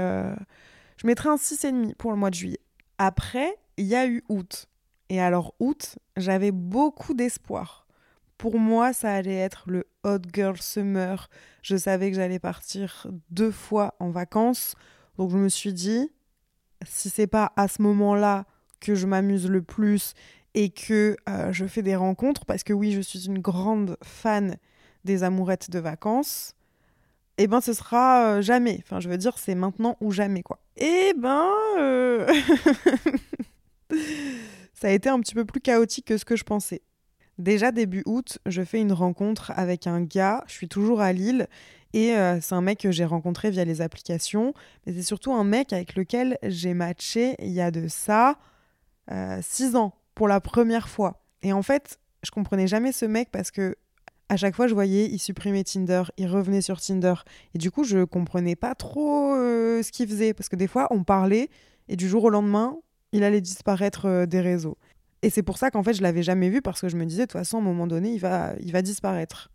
je 0.97 1.07
mettrais 1.07 1.31
un 1.31 1.37
6,5 1.37 1.95
pour 1.95 2.11
le 2.11 2.19
mois 2.19 2.31
de 2.31 2.35
juillet. 2.35 2.61
Après, 2.99 3.57
il 3.77 3.87
y 3.87 3.95
a 3.95 4.07
eu 4.07 4.23
août. 4.29 4.67
Et 5.09 5.21
alors, 5.21 5.55
août, 5.61 5.99
j'avais 6.17 6.51
beaucoup 6.51 7.15
d'espoir 7.15 7.84
pour 8.39 8.59
moi, 8.59 8.93
ça 8.93 9.13
allait 9.13 9.37
être 9.37 9.65
le 9.67 9.87
Hot 10.05 10.19
Girl 10.33 10.57
Summer. 10.61 11.29
Je 11.63 11.77
savais 11.77 12.11
que 12.11 12.17
j'allais 12.17 12.39
partir 12.39 13.07
deux 13.31 13.51
fois 13.51 13.95
en 14.01 14.11
vacances. 14.11 14.75
Donc 15.17 15.31
je 15.31 15.37
me 15.37 15.49
suis 15.49 15.73
dit, 15.73 16.11
si 16.87 17.11
c'est 17.11 17.27
pas 17.27 17.53
à 17.57 17.69
ce 17.69 17.83
moment-là 17.83 18.45
que 18.81 18.95
je 18.95 19.07
m'amuse 19.07 19.49
le 19.49 19.63
plus 19.63 20.15
et 20.55 20.71
que 20.71 21.17
euh, 21.29 21.53
je 21.53 21.67
fais 21.67 21.83
des 21.83 21.97
rencontres, 21.97 22.45
parce 22.45 22.63
que 22.63 22.73
oui, 22.73 22.93
je 22.93 23.01
suis 23.01 23.27
une 23.27 23.39
grande 23.39 23.97
fan 24.03 24.57
des 25.05 25.23
amourettes 25.23 25.71
de 25.71 25.79
vacances, 25.79 26.55
eh 27.39 27.47
ben 27.47 27.61
ce 27.61 27.73
sera 27.73 28.37
euh, 28.37 28.43
jamais. 28.43 28.81
Enfin, 28.85 29.01
je 29.01 29.09
veux 29.09 29.19
dire, 29.19 29.39
c'est 29.39 29.55
maintenant 29.55 29.97
ou 30.01 30.13
jamais, 30.13 30.43
quoi. 30.43 30.61
Eh 30.77 31.13
ben... 31.17 31.51
Euh, 31.79 32.33
ça 34.73 34.89
a 34.89 34.91
été 34.91 35.09
un 35.09 35.19
petit 35.21 35.35
peu 35.35 35.45
plus 35.45 35.61
chaotique 35.61 36.07
que 36.07 36.17
ce 36.17 36.25
que 36.25 36.37
je 36.37 36.45
pensais. 36.45 36.83
Déjà 37.39 37.73
début 37.73 38.03
août, 38.07 38.39
je 38.47 38.63
fais 38.63 38.81
une 38.81 38.93
rencontre 38.93 39.53
avec 39.57 39.87
un 39.87 40.03
gars, 40.03 40.45
je 40.47 40.53
suis 40.53 40.69
toujours 40.69 41.01
à 41.01 41.13
Lille, 41.13 41.49
et 41.93 42.17
euh, 42.17 42.41
c'est 42.41 42.55
un 42.55 42.61
mec 42.61 42.81
que 42.81 42.91
j'ai 42.91 43.05
rencontré 43.05 43.51
via 43.51 43.65
les 43.65 43.81
applications, 43.81 44.53
mais 44.87 44.93
c'est 44.93 45.03
surtout 45.03 45.33
un 45.33 45.45
mec 45.45 45.73
avec 45.73 45.95
lequel 45.95 46.39
j'ai 46.43 46.75
matché 46.75 47.37
il 47.41 47.51
y 47.51 47.61
a 47.61 47.71
de 47.71 47.89
ça 47.89 48.37
euh, 49.11 49.39
six 49.43 49.77
ans, 49.77 49.95
pour 50.15 50.29
la 50.29 50.41
première 50.41 50.89
fois. 50.89 51.23
Et 51.43 51.53
en 51.53 51.63
fait, 51.63 51.99
je 52.25 52.31
comprenais 52.31 52.67
jamais 52.67 52.93
ce 52.93 53.05
mec 53.05 53.31
parce 53.31 53.51
que 53.51 53.77
à 54.29 54.37
chaque 54.37 54.57
fois, 54.57 54.67
je 54.67 54.75
voyais, 54.75 55.07
il 55.07 55.19
supprimait 55.19 55.65
Tinder, 55.65 56.03
il 56.17 56.27
revenait 56.27 56.63
sur 56.63 56.81
Tinder. 56.81 57.15
Et 57.55 57.59
du 57.59 57.71
coup, 57.71 57.85
je 57.85 58.05
comprenais 58.05 58.57
pas 58.57 58.75
trop 58.75 59.35
euh, 59.35 59.83
ce 59.83 59.93
qu'il 59.93 60.09
faisait. 60.09 60.33
Parce 60.33 60.49
que 60.49 60.57
des 60.57 60.67
fois, 60.67 60.89
on 60.91 61.05
parlait 61.05 61.51
et 61.89 61.97
du 61.97 62.09
jour 62.09 62.25
au 62.25 62.31
lendemain, 62.31 62.77
il 63.13 63.23
allait 63.23 63.43
disparaître 63.43 64.25
des 64.25 64.41
réseaux. 64.41 64.79
Et 65.25 65.31
c'est 65.31 65.43
pour 65.43 65.59
ça 65.59 65.71
qu'en 65.71 65.83
fait, 65.83 65.95
je 65.95 66.03
l'avais 66.03 66.23
jamais 66.23 66.51
vu 66.51 66.61
parce 66.61 66.81
que 66.81 66.89
je 66.89 66.97
me 66.97 67.07
disais, 67.07 67.23
de 67.23 67.27
toute 67.27 67.39
façon, 67.39 67.57
à 67.57 67.61
un 67.61 67.65
moment 67.65 67.87
donné, 67.87 68.13
il 68.13 68.21
va, 68.21 68.53
il 68.61 68.73
va 68.73 68.83
disparaître. 68.83 69.51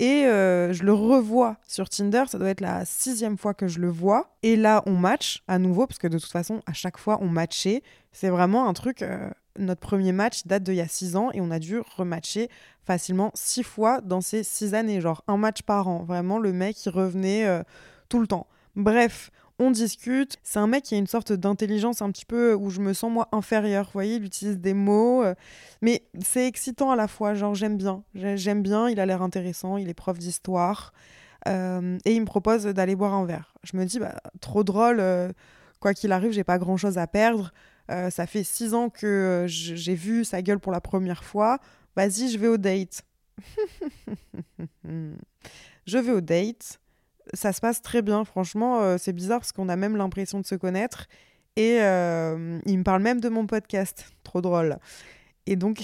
Et 0.00 0.26
euh, 0.26 0.72
je 0.72 0.84
le 0.84 0.92
revois 0.92 1.56
sur 1.66 1.88
Tinder, 1.88 2.24
ça 2.28 2.38
doit 2.38 2.50
être 2.50 2.60
la 2.60 2.84
sixième 2.84 3.36
fois 3.36 3.54
que 3.54 3.68
je 3.68 3.78
le 3.80 3.88
vois. 3.88 4.36
Et 4.42 4.56
là, 4.56 4.82
on 4.86 4.92
match 4.92 5.42
à 5.48 5.58
nouveau, 5.58 5.86
parce 5.86 5.98
que 5.98 6.08
de 6.08 6.18
toute 6.18 6.30
façon, 6.30 6.60
à 6.66 6.72
chaque 6.72 6.98
fois, 6.98 7.18
on 7.20 7.28
matchait. 7.28 7.82
C'est 8.12 8.30
vraiment 8.30 8.68
un 8.68 8.72
truc 8.74 9.04
notre 9.58 9.80
premier 9.80 10.12
match 10.12 10.46
date 10.46 10.62
d'il 10.62 10.74
y 10.74 10.80
a 10.80 10.88
six 10.88 11.16
ans 11.16 11.30
et 11.32 11.40
on 11.40 11.50
a 11.50 11.58
dû 11.58 11.80
rematcher 11.96 12.48
facilement 12.84 13.30
six 13.34 13.62
fois 13.62 14.00
dans 14.00 14.20
ces 14.20 14.42
six 14.42 14.74
années, 14.74 15.00
genre 15.00 15.22
un 15.26 15.36
match 15.36 15.62
par 15.62 15.88
an. 15.88 16.04
Vraiment, 16.04 16.38
le 16.38 16.52
mec, 16.52 16.84
il 16.84 16.90
revenait 16.90 17.46
euh, 17.46 17.62
tout 18.08 18.20
le 18.20 18.26
temps. 18.26 18.46
Bref, 18.76 19.30
on 19.58 19.70
discute. 19.70 20.36
C'est 20.42 20.58
un 20.58 20.66
mec 20.66 20.84
qui 20.84 20.94
a 20.94 20.98
une 20.98 21.06
sorte 21.06 21.32
d'intelligence 21.32 22.02
un 22.02 22.10
petit 22.10 22.24
peu 22.24 22.54
où 22.54 22.70
je 22.70 22.80
me 22.80 22.92
sens 22.92 23.10
moi 23.10 23.28
inférieure. 23.32 23.86
Vous 23.86 23.92
voyez, 23.92 24.16
il 24.16 24.24
utilise 24.24 24.58
des 24.58 24.74
mots, 24.74 25.22
euh, 25.22 25.34
mais 25.82 26.02
c'est 26.20 26.46
excitant 26.46 26.90
à 26.90 26.96
la 26.96 27.08
fois. 27.08 27.34
Genre, 27.34 27.54
j'aime 27.54 27.76
bien. 27.76 28.02
J'aime 28.14 28.62
bien, 28.62 28.88
il 28.88 29.00
a 29.00 29.06
l'air 29.06 29.22
intéressant, 29.22 29.76
il 29.76 29.88
est 29.88 29.94
prof 29.94 30.18
d'histoire. 30.18 30.92
Euh, 31.46 31.98
et 32.04 32.14
il 32.14 32.20
me 32.20 32.26
propose 32.26 32.64
d'aller 32.64 32.96
boire 32.96 33.14
un 33.14 33.24
verre. 33.24 33.54
Je 33.62 33.76
me 33.76 33.84
dis, 33.84 33.98
bah, 33.98 34.20
trop 34.40 34.64
drôle, 34.64 35.02
quoi 35.80 35.94
qu'il 35.94 36.12
arrive, 36.12 36.32
j'ai 36.32 36.44
pas 36.44 36.58
grand 36.58 36.76
chose 36.76 36.98
à 36.98 37.06
perdre. 37.06 37.52
Euh, 37.90 38.10
ça 38.10 38.26
fait 38.26 38.44
six 38.44 38.74
ans 38.74 38.90
que 38.90 39.06
euh, 39.06 39.46
j'ai 39.46 39.94
vu 39.94 40.24
sa 40.24 40.42
gueule 40.42 40.60
pour 40.60 40.72
la 40.72 40.80
première 40.80 41.24
fois. 41.24 41.58
Vas-y, 41.96 42.30
je 42.30 42.38
vais 42.38 42.48
au 42.48 42.58
date. 42.58 43.02
je 44.84 45.98
vais 45.98 46.12
au 46.12 46.20
date. 46.20 46.80
Ça 47.34 47.52
se 47.52 47.60
passe 47.60 47.82
très 47.82 48.02
bien, 48.02 48.24
franchement. 48.24 48.80
Euh, 48.80 48.96
c'est 48.98 49.12
bizarre 49.12 49.40
parce 49.40 49.52
qu'on 49.52 49.68
a 49.68 49.76
même 49.76 49.96
l'impression 49.96 50.40
de 50.40 50.46
se 50.46 50.54
connaître. 50.54 51.06
Et 51.56 51.78
il 51.78 52.78
me 52.78 52.82
parle 52.84 53.02
même 53.02 53.20
de 53.20 53.28
mon 53.28 53.46
podcast. 53.46 54.12
Trop 54.22 54.40
drôle. 54.40 54.78
Et 55.46 55.56
donc, 55.56 55.82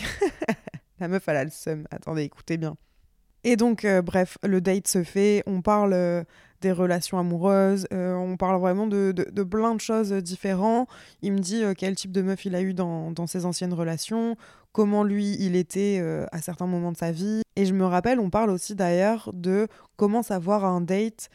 la 1.00 1.08
meuf, 1.08 1.26
elle 1.26 1.36
a 1.36 1.44
le 1.44 1.50
seum. 1.50 1.86
Attendez, 1.90 2.22
écoutez 2.22 2.58
bien. 2.58 2.76
Et 3.44 3.56
donc, 3.56 3.86
bref, 4.04 4.38
le 4.42 4.60
date 4.60 4.88
se 4.88 5.02
fait. 5.02 5.42
On 5.46 5.60
parle 5.62 6.24
des 6.64 6.72
relations 6.72 7.18
amoureuses, 7.18 7.86
euh, 7.92 8.14
on 8.14 8.36
parle 8.38 8.58
vraiment 8.58 8.86
de, 8.86 9.12
de, 9.12 9.42
plein 9.42 9.74
de 9.74 9.80
choses 9.80 10.12
différentes. 10.12 10.88
Il 11.20 11.32
me 11.32 11.38
dit 11.38 11.62
euh, 11.62 11.74
quel 11.76 11.94
type 11.94 12.10
de 12.10 12.22
meuf 12.22 12.46
il 12.46 12.54
a 12.54 12.62
eu 12.62 12.72
dans, 12.72 13.10
dans 13.12 13.26
ses 13.26 13.44
anciennes 13.44 13.74
relations, 13.74 14.34
comment 14.72 15.04
lui 15.04 15.36
il 15.38 15.56
était 15.56 15.98
euh, 16.00 16.24
à 16.32 16.40
certains 16.40 16.66
moments 16.66 16.90
de 16.90 16.96
sa 16.96 17.12
vie. 17.12 17.42
Et 17.56 17.66
je 17.66 17.74
me 17.74 17.84
rappelle, 17.84 18.18
on 18.18 18.30
parle 18.30 18.50
aussi 18.50 18.74
d'ailleurs 18.74 19.30
de 19.34 19.68
comment 19.96 20.22
savoir 20.22 20.64
un 20.64 20.80
date 20.80 21.28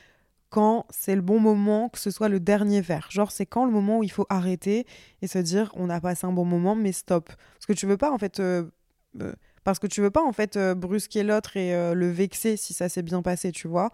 quand 0.50 0.88
c'est 0.90 1.16
le 1.16 1.22
bon 1.22 1.40
moment, 1.40 1.90
que 1.90 2.00
ce 2.00 2.10
soit 2.10 2.28
le 2.28 2.40
dernier 2.40 2.82
verre. 2.82 3.08
Genre, 3.12 3.32
c'est 3.32 3.46
quand 3.46 3.66
le 3.66 3.72
moment 3.72 4.00
où 4.00 4.04
il 4.04 4.12
faut 4.12 4.26
arrêter 4.30 4.88
et 5.22 5.28
se 5.28 5.38
dire 5.38 5.72
on 5.76 5.92
a 5.92 6.02
passé 6.02 6.26
un 6.26 6.32
bon 6.32 6.46
moment, 6.46 6.74
mais 6.74 6.92
stop. 6.92 7.28
Parce 7.28 7.68
que 7.68 7.74
tu 7.74 7.86
veux 7.86 7.98
pas 7.98 8.12
en 8.12 8.18
fait. 8.18 8.42
Parce 9.64 9.80
que 9.80 9.88
tu 9.88 10.02
veux 10.02 10.12
pas 10.12 10.24
en 10.24 10.32
fait 10.32 10.58
brusquer 10.76 11.24
l'autre 11.24 11.58
et 11.58 11.94
le 11.94 12.10
vexer 12.10 12.58
si 12.58 12.74
ça 12.74 12.90
s'est 12.90 13.04
bien 13.04 13.22
passé, 13.22 13.52
tu 13.52 13.68
vois. 13.68 13.92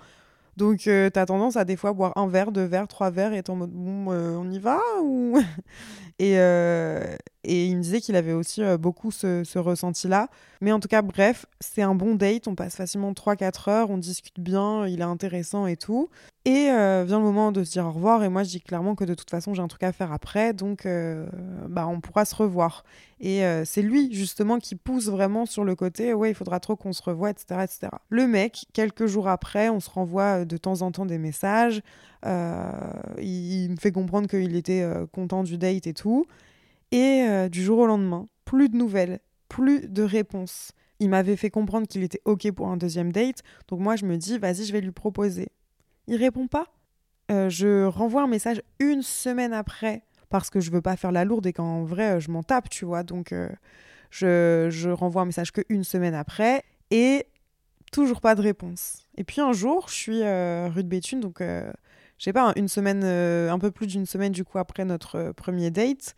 Donc, 0.58 0.88
euh, 0.88 1.10
tu 1.10 1.20
as 1.20 1.26
tendance 1.26 1.58
à 1.58 1.66
des 1.66 1.76
fois 1.76 1.92
boire 1.94 2.14
un 2.16 2.28
verre, 2.28 2.52
deux 2.52 2.64
verres, 2.64 2.88
trois 2.88 3.10
verres 3.10 3.34
et 3.34 3.44
en 3.50 3.56
mode 3.56 3.72
bon, 3.72 4.12
euh, 4.12 4.38
on 4.38 4.50
y 4.50 4.60
va 4.60 4.80
ou... 5.04 5.38
et, 6.20 6.40
euh, 6.40 7.16
et 7.46 7.68
il 7.68 7.78
me 7.78 7.82
disait 7.82 8.02
qu'il 8.02 8.16
avait 8.16 8.34
aussi 8.34 8.62
beaucoup 8.80 9.12
ce, 9.12 9.44
ce 9.44 9.60
ressenti-là. 9.60 10.30
Mais 10.62 10.72
en 10.72 10.80
tout 10.80 10.88
cas, 10.88 11.02
bref, 11.02 11.46
c'est 11.60 11.82
un 11.82 11.96
bon 11.96 12.16
date. 12.16 12.48
On 12.48 12.56
passe 12.56 12.76
facilement 12.76 13.12
3-4 13.12 13.70
heures, 13.70 13.90
on 13.90 13.98
discute 13.98 14.40
bien, 14.40 14.88
il 14.88 15.02
est 15.02 15.04
intéressant 15.04 15.68
et 15.68 15.78
tout. 15.78 16.10
Et 16.46 16.66
vient 16.68 17.18
le 17.18 17.24
moment 17.24 17.52
de 17.52 17.64
se 17.64 17.72
dire 17.72 17.86
au 17.86 17.92
revoir. 17.92 18.24
Et 18.24 18.30
moi, 18.30 18.44
je 18.44 18.50
dis 18.50 18.62
clairement 18.62 18.96
que 18.96 19.04
de 19.04 19.14
toute 19.14 19.30
façon, 19.30 19.54
j'ai 19.54 19.62
un 19.62 19.68
truc 19.68 19.84
à 19.84 19.92
faire 19.92 20.12
après. 20.12 20.54
Donc, 20.54 20.88
bah, 21.68 21.88
on 21.88 22.00
pourra 22.00 22.26
se 22.26 22.36
revoir. 22.36 22.84
Et 23.20 23.44
c'est 23.66 23.82
lui, 23.82 24.14
justement, 24.14 24.60
qui 24.60 24.76
pousse 24.76 25.08
vraiment 25.08 25.46
sur 25.46 25.64
le 25.64 25.76
côté 25.76 26.14
ouais, 26.14 26.32
il 26.32 26.36
faudra 26.36 26.60
trop 26.60 26.76
qu'on 26.76 26.94
se 26.94 27.02
revoie, 27.02 27.30
etc., 27.30 27.62
etc. 27.64 27.88
Le 28.10 28.28
mec, 28.28 28.66
quelques 28.74 29.06
jours 29.06 29.28
après, 29.28 29.70
on 29.70 29.80
se 29.80 29.90
renvoie 29.90 30.46
de 30.46 30.58
temps 30.58 30.82
en 30.82 30.92
temps 30.92 31.06
des 31.06 31.18
messages. 31.18 31.82
Euh, 32.26 32.72
il, 33.22 33.70
me 33.70 33.76
fait 33.76 33.92
comprendre 33.92 34.28
qu'il 34.28 34.56
était 34.56 34.82
euh, 34.82 35.06
content 35.12 35.44
du 35.44 35.58
date 35.58 35.88
et 35.88 35.94
tout. 35.94 36.26
Et 36.92 37.26
euh, 37.28 37.50
du 37.50 37.64
jour 37.64 37.80
au 37.80 37.86
lendemain, 37.88 38.26
plus 38.46 38.70
de 38.70 38.78
nouvelles, 38.78 39.20
plus 39.50 39.88
de 39.88 40.04
réponses. 40.04 40.72
Il 41.00 41.10
m'avait 41.10 41.36
fait 41.36 41.50
comprendre 41.50 41.88
qu'il 41.88 42.04
était 42.04 42.22
OK 42.26 42.50
pour 42.52 42.68
un 42.68 42.78
deuxième 42.78 43.12
date. 43.12 43.42
Donc 43.68 43.80
moi, 43.80 43.96
je 43.96 44.06
me 44.06 44.18
dis, 44.18 44.38
vas-y, 44.38 44.66
je 44.66 44.74
vais 44.74 44.82
lui 44.82 44.92
proposer. 44.92 45.50
Il 46.08 46.16
répond 46.18 46.48
pas. 46.48 46.68
je 47.30 47.86
renvoie 47.86 48.24
un 48.24 48.28
message 48.28 48.62
une 48.80 49.02
semaine 49.02 49.54
après 49.54 50.04
parce 50.30 50.50
que 50.50 50.60
je 50.60 50.72
veux 50.72 50.82
pas 50.82 50.96
faire 50.96 51.12
la 51.12 51.26
lourde 51.26 51.46
et 51.48 51.54
qu'en 51.54 51.84
vrai, 51.84 52.22
je 52.22 52.32
m'en 52.32 52.44
tape, 52.44 52.70
tu 52.70 52.86
vois. 52.86 53.04
Donc 53.04 53.34
je, 54.10 54.68
je 54.70 54.90
renvoie 54.90 55.24
un 55.24 55.26
message 55.26 55.52
que 55.52 55.62
une 55.70 55.84
semaine 55.84 56.14
après. 56.14 56.64
Et 56.92 57.28
toujours 57.92 58.22
pas 58.22 58.36
de 58.36 58.42
réponse. 58.42 59.06
Et 59.18 59.24
puis 59.24 59.42
un 59.42 59.54
jour, 59.54 59.88
je 59.88 59.94
suis 59.94 60.22
euh, 60.22 60.68
rue 60.68 60.84
de 60.84 60.90
Béthune, 60.90 61.22
donc 61.22 61.42
euh, 61.42 61.72
je 62.18 62.26
sais 62.26 62.34
pas, 62.34 62.52
une 62.56 62.68
semaine, 62.68 63.02
euh, 63.04 63.50
un 63.50 63.60
peu 63.60 63.72
plus 63.72 63.88
d'une 63.88 64.06
semaine 64.06 64.32
du 64.32 64.44
coup 64.44 64.58
après 64.58 64.86
notre 64.86 65.32
premier 65.32 65.72
date, 65.72 66.16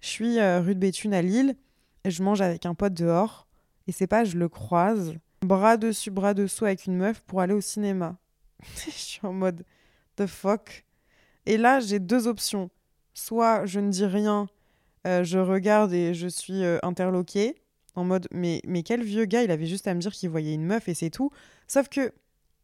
je 0.00 0.08
suis 0.08 0.40
rue 0.40 0.74
de 0.74 0.80
Béthune 0.80 1.14
à 1.14 1.22
Lille 1.22 1.56
et 2.04 2.10
je 2.10 2.22
mange 2.22 2.40
avec 2.40 2.66
un 2.66 2.74
pote 2.74 2.94
dehors. 2.94 3.46
Et 3.86 3.92
c'est 3.92 4.06
pas, 4.06 4.24
je 4.24 4.36
le 4.36 4.48
croise, 4.48 5.14
bras 5.42 5.76
dessus, 5.76 6.10
bras 6.10 6.34
dessous 6.34 6.64
avec 6.64 6.86
une 6.86 6.96
meuf 6.96 7.20
pour 7.20 7.40
aller 7.40 7.54
au 7.54 7.60
cinéma. 7.60 8.16
je 8.86 8.90
suis 8.90 9.26
en 9.26 9.32
mode 9.32 9.64
the 10.16 10.26
fuck? 10.26 10.84
Et 11.46 11.56
là, 11.56 11.80
j'ai 11.80 11.98
deux 11.98 12.26
options. 12.26 12.70
Soit 13.14 13.64
je 13.66 13.80
ne 13.80 13.90
dis 13.90 14.04
rien, 14.04 14.48
je 15.04 15.38
regarde 15.38 15.92
et 15.92 16.14
je 16.14 16.28
suis 16.28 16.62
interloquée 16.82 17.56
en 17.98 18.04
mode 18.04 18.28
mais, 18.32 18.60
mais 18.66 18.82
quel 18.82 19.02
vieux 19.02 19.24
gars, 19.24 19.42
il 19.42 19.50
avait 19.50 19.66
juste 19.66 19.86
à 19.86 19.94
me 19.94 20.00
dire 20.00 20.12
qu'il 20.12 20.30
voyait 20.30 20.54
une 20.54 20.64
meuf 20.64 20.88
et 20.88 20.94
c'est 20.94 21.10
tout. 21.10 21.30
Sauf 21.66 21.88
que, 21.88 22.12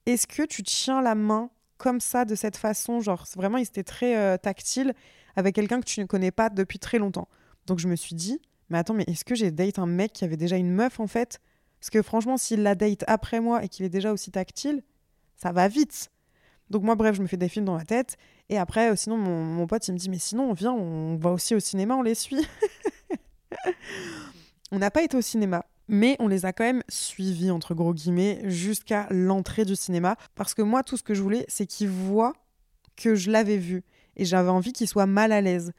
est-ce 0.07 0.27
que 0.27 0.43
tu 0.45 0.63
tiens 0.63 1.03
la 1.03 1.15
main 1.15 1.51
comme 1.77 2.01
ça, 2.01 2.25
de 2.25 2.35
cette 2.35 2.57
façon? 2.57 3.01
Genre, 3.01 3.25
vraiment, 3.37 3.59
il 3.59 3.63
était 3.63 3.83
très 3.83 4.17
euh, 4.17 4.37
tactile 4.37 4.95
avec 5.37 5.55
quelqu'un 5.55 5.81
que 5.81 5.87
tu 5.87 6.01
ne 6.01 6.07
connais 6.07 6.31
pas 6.31 6.51
depuis 6.51 6.79
très 6.79 6.99
longtemps. 6.99 7.29
Donc 7.67 7.79
je 7.79 7.89
me 7.89 7.97
suis 7.97 8.15
dit, 8.15 8.41
mais 8.71 8.79
attends, 8.79 8.95
mais 8.95 9.05
est-ce 9.07 9.25
que 9.25 9.35
j'ai 9.35 9.51
date 9.51 9.79
un 9.79 9.87
mec 9.87 10.13
qui 10.13 10.25
avait 10.25 10.37
déjà 10.37 10.57
une 10.57 10.71
meuf 10.71 11.01
en 11.01 11.07
fait? 11.07 11.41
Parce 11.81 11.91
que 11.91 12.03
franchement, 12.03 12.37
s'il 12.37 12.63
la 12.63 12.75
date 12.75 13.05
après 13.07 13.41
moi 13.41 13.63
et 13.65 13.69
qu'il 13.69 13.85
est 13.85 13.91
déjà 13.91 14.13
aussi 14.13 14.31
tactile, 14.31 14.83
ça 15.37 15.53
va 15.53 15.69
vite. 15.69 16.11
Donc 16.71 16.83
moi, 16.83 16.95
bref, 16.95 17.15
je 17.15 17.23
me 17.23 17.27
fais 17.27 17.37
des 17.37 17.49
films 17.49 17.67
dans 17.67 17.77
ma 17.77 17.85
tête. 17.85 18.17
Et 18.49 18.57
après, 18.57 18.91
euh, 18.91 18.97
sinon, 18.97 19.19
mon, 19.19 19.45
mon 19.45 19.67
pote, 19.67 19.87
il 19.87 19.93
me 19.93 19.99
dit, 19.99 20.09
mais 20.09 20.19
sinon, 20.19 20.51
on 20.51 20.55
vient, 20.55 20.73
on 20.73 21.17
va 21.17 21.31
aussi 21.31 21.55
au 21.55 21.61
cinéma, 21.61 21.95
on 21.95 22.03
les 22.03 22.15
suit. 22.15 22.47
On 24.73 24.79
n'a 24.79 24.91
pas 24.91 25.05
été 25.05 25.17
au 25.17 25.21
cinéma, 25.21 25.65
mais 25.87 26.17
on 26.19 26.27
les 26.27 26.47
a 26.47 26.53
quand 26.53 26.65
même 26.65 26.83
suivis, 26.89 27.53
entre 27.53 27.75
gros 27.75 27.95
guillemets, 27.95 28.41
jusqu'à 28.51 29.07
l'entrée 29.11 29.65
du 29.65 29.77
cinéma. 29.77 30.17
Parce 30.35 30.53
que 30.53 30.63
moi, 30.63 30.83
tout 30.83 30.97
ce 30.97 31.05
que 31.05 31.15
je 31.15 31.23
voulais, 31.23 31.45
c'est 31.47 31.67
qu'ils 31.67 31.91
voient 31.91 32.33
que 32.97 33.15
je 33.15 33.31
l'avais 33.31 33.57
vu. 33.57 33.85
Et 34.17 34.25
j'avais 34.25 34.51
envie 34.51 34.73
qu'il 34.73 34.89
soit 34.89 35.07
mal 35.07 35.33
à 35.33 35.41
l'aise. 35.41 35.73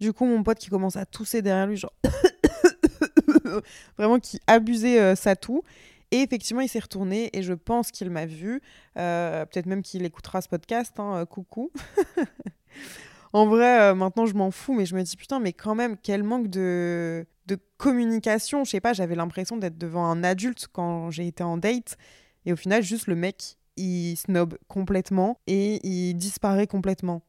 Du 0.00 0.12
coup, 0.12 0.24
mon 0.26 0.42
pote 0.42 0.58
qui 0.58 0.70
commence 0.70 0.96
à 0.96 1.06
tousser 1.06 1.42
derrière 1.42 1.66
lui, 1.66 1.76
genre. 1.76 1.94
Vraiment 3.98 4.18
qui 4.18 4.40
abusait 4.46 5.00
euh, 5.00 5.14
sa 5.14 5.36
toux. 5.36 5.62
Et 6.10 6.20
effectivement, 6.20 6.60
il 6.60 6.68
s'est 6.68 6.80
retourné 6.80 7.30
et 7.32 7.42
je 7.42 7.52
pense 7.52 7.90
qu'il 7.90 8.10
m'a 8.10 8.26
vu. 8.26 8.60
Euh, 8.98 9.46
peut-être 9.46 9.66
même 9.66 9.82
qu'il 9.82 10.04
écoutera 10.04 10.42
ce 10.42 10.48
podcast. 10.48 10.98
Hein, 10.98 11.16
euh, 11.16 11.24
coucou. 11.24 11.70
en 13.32 13.46
vrai, 13.46 13.94
maintenant, 13.94 14.26
je 14.26 14.34
m'en 14.34 14.50
fous, 14.50 14.74
mais 14.74 14.86
je 14.86 14.94
me 14.94 15.02
dis 15.02 15.16
putain, 15.16 15.40
mais 15.40 15.52
quand 15.52 15.74
même, 15.74 15.96
quel 16.02 16.22
manque 16.22 16.48
de 16.48 17.26
de 17.46 17.58
communication. 17.76 18.64
Je 18.64 18.70
sais 18.70 18.80
pas, 18.80 18.92
j'avais 18.92 19.14
l'impression 19.14 19.56
d'être 19.56 19.78
devant 19.78 20.06
un 20.06 20.24
adulte 20.24 20.68
quand 20.72 21.10
j'ai 21.10 21.26
été 21.26 21.42
en 21.42 21.56
date. 21.56 21.96
Et 22.44 22.52
au 22.52 22.56
final, 22.56 22.82
juste 22.82 23.06
le 23.06 23.14
mec, 23.14 23.56
il 23.76 24.16
snob 24.16 24.58
complètement 24.68 25.38
et 25.46 25.86
il 25.86 26.14
disparaît 26.14 26.66
complètement. 26.66 27.22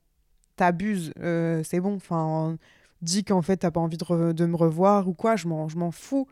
T'abuses, 0.56 1.14
euh, 1.20 1.62
c'est 1.64 1.80
bon. 1.80 1.96
Enfin, 1.96 2.58
dis 3.02 3.24
qu'en 3.24 3.42
fait, 3.42 3.58
t'as 3.58 3.72
pas 3.72 3.80
envie 3.80 3.98
de, 3.98 4.46
me 4.46 4.56
revoir 4.56 5.08
ou 5.08 5.14
quoi, 5.14 5.36
je 5.36 5.48
m'en 5.48 5.92
fous. 5.92 6.28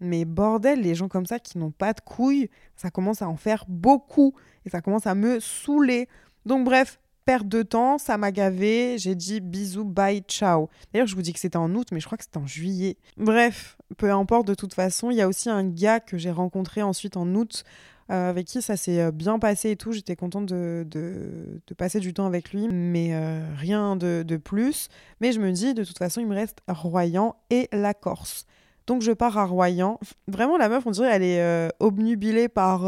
Mais 0.00 0.24
bordel, 0.24 0.82
les 0.82 0.94
gens 0.94 1.08
comme 1.08 1.26
ça 1.26 1.38
qui 1.38 1.58
n'ont 1.58 1.70
pas 1.70 1.92
de 1.92 2.00
couilles, 2.00 2.50
ça 2.76 2.90
commence 2.90 3.22
à 3.22 3.28
en 3.28 3.36
faire 3.36 3.64
beaucoup. 3.68 4.34
Et 4.66 4.70
ça 4.70 4.80
commence 4.80 5.06
à 5.06 5.14
me 5.14 5.40
saouler. 5.40 6.08
Donc 6.46 6.64
bref, 6.64 7.00
perte 7.24 7.48
de 7.48 7.62
temps, 7.62 7.98
ça 7.98 8.18
m'a 8.18 8.32
gavé. 8.32 8.98
J'ai 8.98 9.14
dit 9.14 9.40
bisous, 9.40 9.84
bye, 9.84 10.22
ciao. 10.26 10.68
D'ailleurs, 10.92 11.06
je 11.06 11.14
vous 11.14 11.22
dis 11.22 11.32
que 11.32 11.40
c'était 11.40 11.56
en 11.56 11.74
août, 11.74 11.88
mais 11.92 12.00
je 12.00 12.06
crois 12.06 12.18
que 12.18 12.24
c'était 12.24 12.38
en 12.38 12.46
juillet. 12.46 12.96
Bref, 13.16 13.76
peu 13.96 14.10
importe 14.10 14.46
de 14.46 14.54
toute 14.54 14.74
façon. 14.74 15.10
Il 15.10 15.16
y 15.16 15.22
a 15.22 15.28
aussi 15.28 15.48
un 15.48 15.64
gars 15.64 16.00
que 16.00 16.18
j'ai 16.18 16.30
rencontré 16.30 16.82
ensuite 16.82 17.16
en 17.16 17.26
août. 17.34 17.64
Euh, 18.10 18.28
avec 18.28 18.46
qui 18.46 18.60
ça 18.60 18.76
s'est 18.76 19.00
euh, 19.00 19.10
bien 19.10 19.38
passé 19.38 19.70
et 19.70 19.76
tout. 19.76 19.92
J'étais 19.92 20.14
contente 20.14 20.46
de, 20.46 20.86
de, 20.86 21.74
passer 21.74 22.00
du 22.00 22.12
temps 22.12 22.26
avec 22.26 22.52
lui, 22.52 22.68
mais 22.68 23.14
euh, 23.14 23.40
rien 23.56 23.96
de, 23.96 24.22
de, 24.26 24.36
plus. 24.36 24.88
Mais 25.20 25.32
je 25.32 25.40
me 25.40 25.50
dis, 25.52 25.72
de 25.72 25.84
toute 25.84 25.96
façon, 25.96 26.20
il 26.20 26.26
me 26.26 26.34
reste 26.34 26.58
Royan 26.68 27.34
et 27.48 27.68
la 27.72 27.94
Corse. 27.94 28.44
Donc 28.86 29.00
je 29.00 29.12
pars 29.12 29.38
à 29.38 29.46
Royan. 29.46 29.98
Vraiment, 30.28 30.58
la 30.58 30.68
meuf, 30.68 30.86
on 30.86 30.90
dirait, 30.90 31.08
elle 31.14 31.22
est 31.22 31.72
obnubilée 31.80 32.48
par 32.48 32.82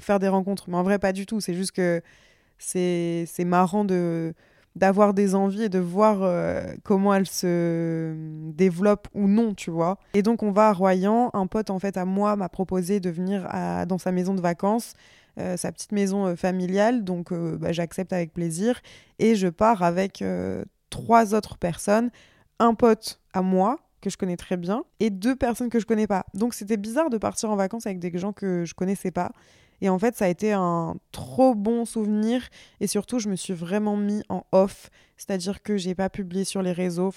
faire 0.00 0.18
des 0.18 0.28
rencontres. 0.28 0.70
Mais 0.70 0.76
en 0.78 0.82
vrai, 0.82 0.98
pas 0.98 1.12
du 1.12 1.26
tout. 1.26 1.38
C'est 1.40 1.52
juste 1.52 1.72
que 1.72 2.00
c'est 2.56 3.26
marrant 3.40 3.84
de 3.84 4.32
d'avoir 4.76 5.14
des 5.14 5.34
envies 5.34 5.64
et 5.64 5.68
de 5.68 5.78
voir 5.78 6.18
euh, 6.22 6.74
comment 6.82 7.14
elles 7.14 7.28
se 7.28 8.14
développent 8.52 9.08
ou 9.14 9.28
non, 9.28 9.54
tu 9.54 9.70
vois. 9.70 9.98
Et 10.14 10.22
donc 10.22 10.42
on 10.42 10.50
va 10.50 10.68
à 10.68 10.72
Royan, 10.72 11.30
un 11.32 11.46
pote 11.46 11.70
en 11.70 11.78
fait 11.78 11.96
à 11.96 12.04
moi 12.04 12.36
m'a 12.36 12.48
proposé 12.48 13.00
de 13.00 13.10
venir 13.10 13.48
dans 13.86 13.98
sa 13.98 14.10
maison 14.10 14.34
de 14.34 14.40
vacances, 14.40 14.94
euh, 15.38 15.56
sa 15.56 15.70
petite 15.70 15.92
maison 15.92 16.26
euh, 16.26 16.36
familiale, 16.36 17.04
donc 17.04 17.32
bah, 17.32 17.72
j'accepte 17.72 18.12
avec 18.12 18.32
plaisir 18.32 18.80
et 19.18 19.36
je 19.36 19.48
pars 19.48 19.82
avec 19.82 20.24
trois 20.90 21.34
autres 21.34 21.56
personnes, 21.56 22.10
un 22.58 22.74
pote 22.74 23.20
à 23.32 23.42
moi 23.42 23.78
que 24.00 24.10
je 24.10 24.16
connais 24.18 24.36
très 24.36 24.56
bien 24.56 24.84
et 25.00 25.08
deux 25.08 25.36
personnes 25.36 25.70
que 25.70 25.80
je 25.80 25.86
connais 25.86 26.06
pas. 26.06 26.26
Donc 26.34 26.52
c'était 26.52 26.76
bizarre 26.76 27.10
de 27.10 27.18
partir 27.18 27.50
en 27.50 27.56
vacances 27.56 27.86
avec 27.86 28.00
des 28.00 28.16
gens 28.18 28.32
que 28.32 28.64
je 28.64 28.74
connaissais 28.74 29.10
pas. 29.10 29.30
Et 29.84 29.90
en 29.90 29.98
fait, 29.98 30.16
ça 30.16 30.24
a 30.24 30.28
été 30.28 30.50
un 30.54 30.96
trop 31.12 31.54
bon 31.54 31.84
souvenir. 31.84 32.48
Et 32.80 32.86
surtout, 32.86 33.18
je 33.18 33.28
me 33.28 33.36
suis 33.36 33.52
vraiment 33.52 33.98
mis 33.98 34.22
en 34.30 34.46
off. 34.50 34.88
C'est-à-dire 35.18 35.62
que 35.62 35.76
j'ai 35.76 35.94
pas 35.94 36.08
publié 36.08 36.44
sur 36.44 36.62
les 36.62 36.72
réseaux. 36.72 37.12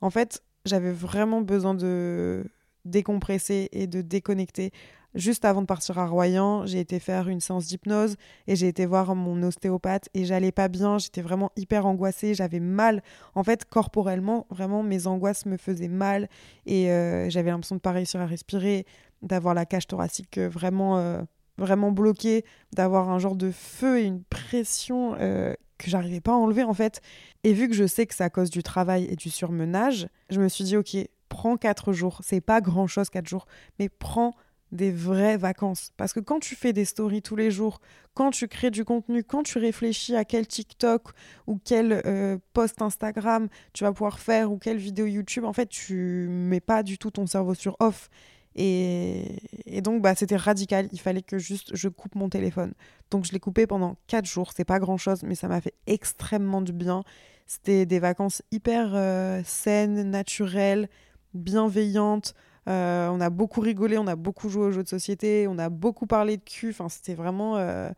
En 0.00 0.10
fait, 0.10 0.42
j'avais 0.64 0.90
vraiment 0.90 1.40
besoin 1.40 1.72
de 1.72 2.44
décompresser 2.84 3.68
et 3.70 3.86
de 3.86 4.00
déconnecter. 4.02 4.72
Juste 5.14 5.44
avant 5.44 5.60
de 5.60 5.66
partir 5.66 6.00
à 6.00 6.06
Royan, 6.08 6.66
j'ai 6.66 6.80
été 6.80 6.98
faire 6.98 7.28
une 7.28 7.38
séance 7.38 7.66
d'hypnose 7.66 8.16
et 8.48 8.56
j'ai 8.56 8.66
été 8.66 8.86
voir 8.86 9.14
mon 9.14 9.40
ostéopathe 9.44 10.08
et 10.12 10.24
j'allais 10.24 10.52
pas 10.52 10.66
bien, 10.66 10.98
j'étais 10.98 11.22
vraiment 11.22 11.52
hyper 11.56 11.86
angoissée, 11.86 12.34
j'avais 12.34 12.60
mal. 12.60 13.04
En 13.36 13.44
fait, 13.44 13.64
corporellement, 13.64 14.46
vraiment, 14.50 14.82
mes 14.82 15.06
angoisses 15.06 15.46
me 15.46 15.56
faisaient 15.56 15.88
mal 15.88 16.28
et 16.66 16.90
euh, 16.90 17.30
j'avais 17.30 17.50
l'impression 17.50 17.76
de 17.76 17.80
pas 17.80 17.92
réussir 17.92 18.20
à 18.20 18.26
respirer, 18.26 18.84
d'avoir 19.22 19.54
la 19.54 19.64
cage 19.64 19.86
thoracique 19.86 20.38
euh, 20.38 20.48
vraiment 20.48 20.98
euh, 20.98 21.22
vraiment 21.60 21.92
bloqué, 21.92 22.44
d'avoir 22.72 23.10
un 23.10 23.18
genre 23.18 23.36
de 23.36 23.50
feu 23.50 24.00
et 24.00 24.04
une 24.04 24.24
pression 24.24 25.14
euh, 25.20 25.54
que 25.78 25.88
j'arrivais 25.88 26.20
pas 26.20 26.32
à 26.32 26.36
enlever 26.36 26.64
en 26.64 26.74
fait. 26.74 27.00
Et 27.44 27.52
vu 27.52 27.68
que 27.68 27.74
je 27.74 27.86
sais 27.86 28.06
que 28.06 28.14
c'est 28.14 28.24
à 28.24 28.30
cause 28.30 28.50
du 28.50 28.62
travail 28.62 29.04
et 29.04 29.16
du 29.16 29.30
surmenage, 29.30 30.08
je 30.30 30.40
me 30.40 30.48
suis 30.48 30.64
dit 30.64 30.76
ok, 30.76 30.96
prends 31.28 31.56
quatre 31.56 31.92
jours. 31.92 32.20
C'est 32.24 32.40
pas 32.40 32.60
grand 32.60 32.86
chose 32.86 33.10
quatre 33.10 33.28
jours, 33.28 33.46
mais 33.78 33.88
prends 33.88 34.34
des 34.72 34.92
vraies 34.92 35.36
vacances. 35.36 35.92
Parce 35.96 36.12
que 36.12 36.20
quand 36.20 36.40
tu 36.40 36.54
fais 36.54 36.72
des 36.72 36.84
stories 36.84 37.22
tous 37.22 37.36
les 37.36 37.50
jours, 37.50 37.80
quand 38.14 38.30
tu 38.30 38.46
crées 38.48 38.70
du 38.70 38.84
contenu, 38.84 39.24
quand 39.24 39.42
tu 39.42 39.58
réfléchis 39.58 40.14
à 40.14 40.24
quel 40.24 40.46
TikTok 40.46 41.10
ou 41.46 41.58
quel 41.64 42.02
euh, 42.06 42.38
post 42.52 42.80
Instagram 42.82 43.48
tu 43.72 43.84
vas 43.84 43.92
pouvoir 43.92 44.20
faire 44.20 44.52
ou 44.52 44.58
quelle 44.58 44.76
vidéo 44.76 45.06
YouTube, 45.06 45.44
en 45.44 45.52
fait, 45.52 45.68
tu 45.68 46.28
mets 46.28 46.60
pas 46.60 46.82
du 46.82 46.98
tout 46.98 47.10
ton 47.10 47.26
cerveau 47.26 47.54
sur 47.54 47.76
off. 47.80 48.10
Et, 48.56 49.80
donc, 49.82 50.02
bah, 50.02 50.14
c'était 50.14 50.36
radical. 50.36 50.88
Il 50.92 51.00
fallait 51.00 51.22
que 51.22 51.38
juste 51.38 51.74
je 51.74 51.88
coupe 51.88 52.14
mon 52.14 52.28
téléphone. 52.28 52.72
Donc, 53.10 53.24
je 53.24 53.32
l'ai 53.32 53.40
coupé 53.40 53.66
pendant 53.66 53.96
4 54.06 54.26
jours. 54.26 54.52
C'est 54.54 54.64
pas 54.64 54.78
grand 54.78 54.96
chose, 54.96 55.22
mais 55.22 55.34
ça 55.34 55.48
m'a 55.48 55.60
fait 55.60 55.74
extrêmement 55.86 56.60
du 56.60 56.72
bien. 56.72 57.02
C'était 57.46 57.86
des 57.86 57.98
vacances 57.98 58.42
hyper 58.52 58.92
euh, 58.94 59.42
saines, 59.44 60.10
naturelles, 60.10 60.88
bienveillantes. 61.34 62.34
Euh, 62.68 63.08
on 63.08 63.20
a 63.20 63.30
beaucoup 63.30 63.60
rigolé, 63.60 63.98
on 63.98 64.06
a 64.06 64.16
beaucoup 64.16 64.48
joué 64.48 64.66
aux 64.66 64.70
jeux 64.70 64.84
de 64.84 64.88
société, 64.88 65.46
on 65.48 65.58
a 65.58 65.68
beaucoup 65.68 66.06
parlé 66.06 66.36
de 66.36 66.44
cul. 66.44 66.70
Enfin, 66.70 66.88
c'était 66.88 67.14
vraiment 67.14 67.56
euh, 67.56 67.90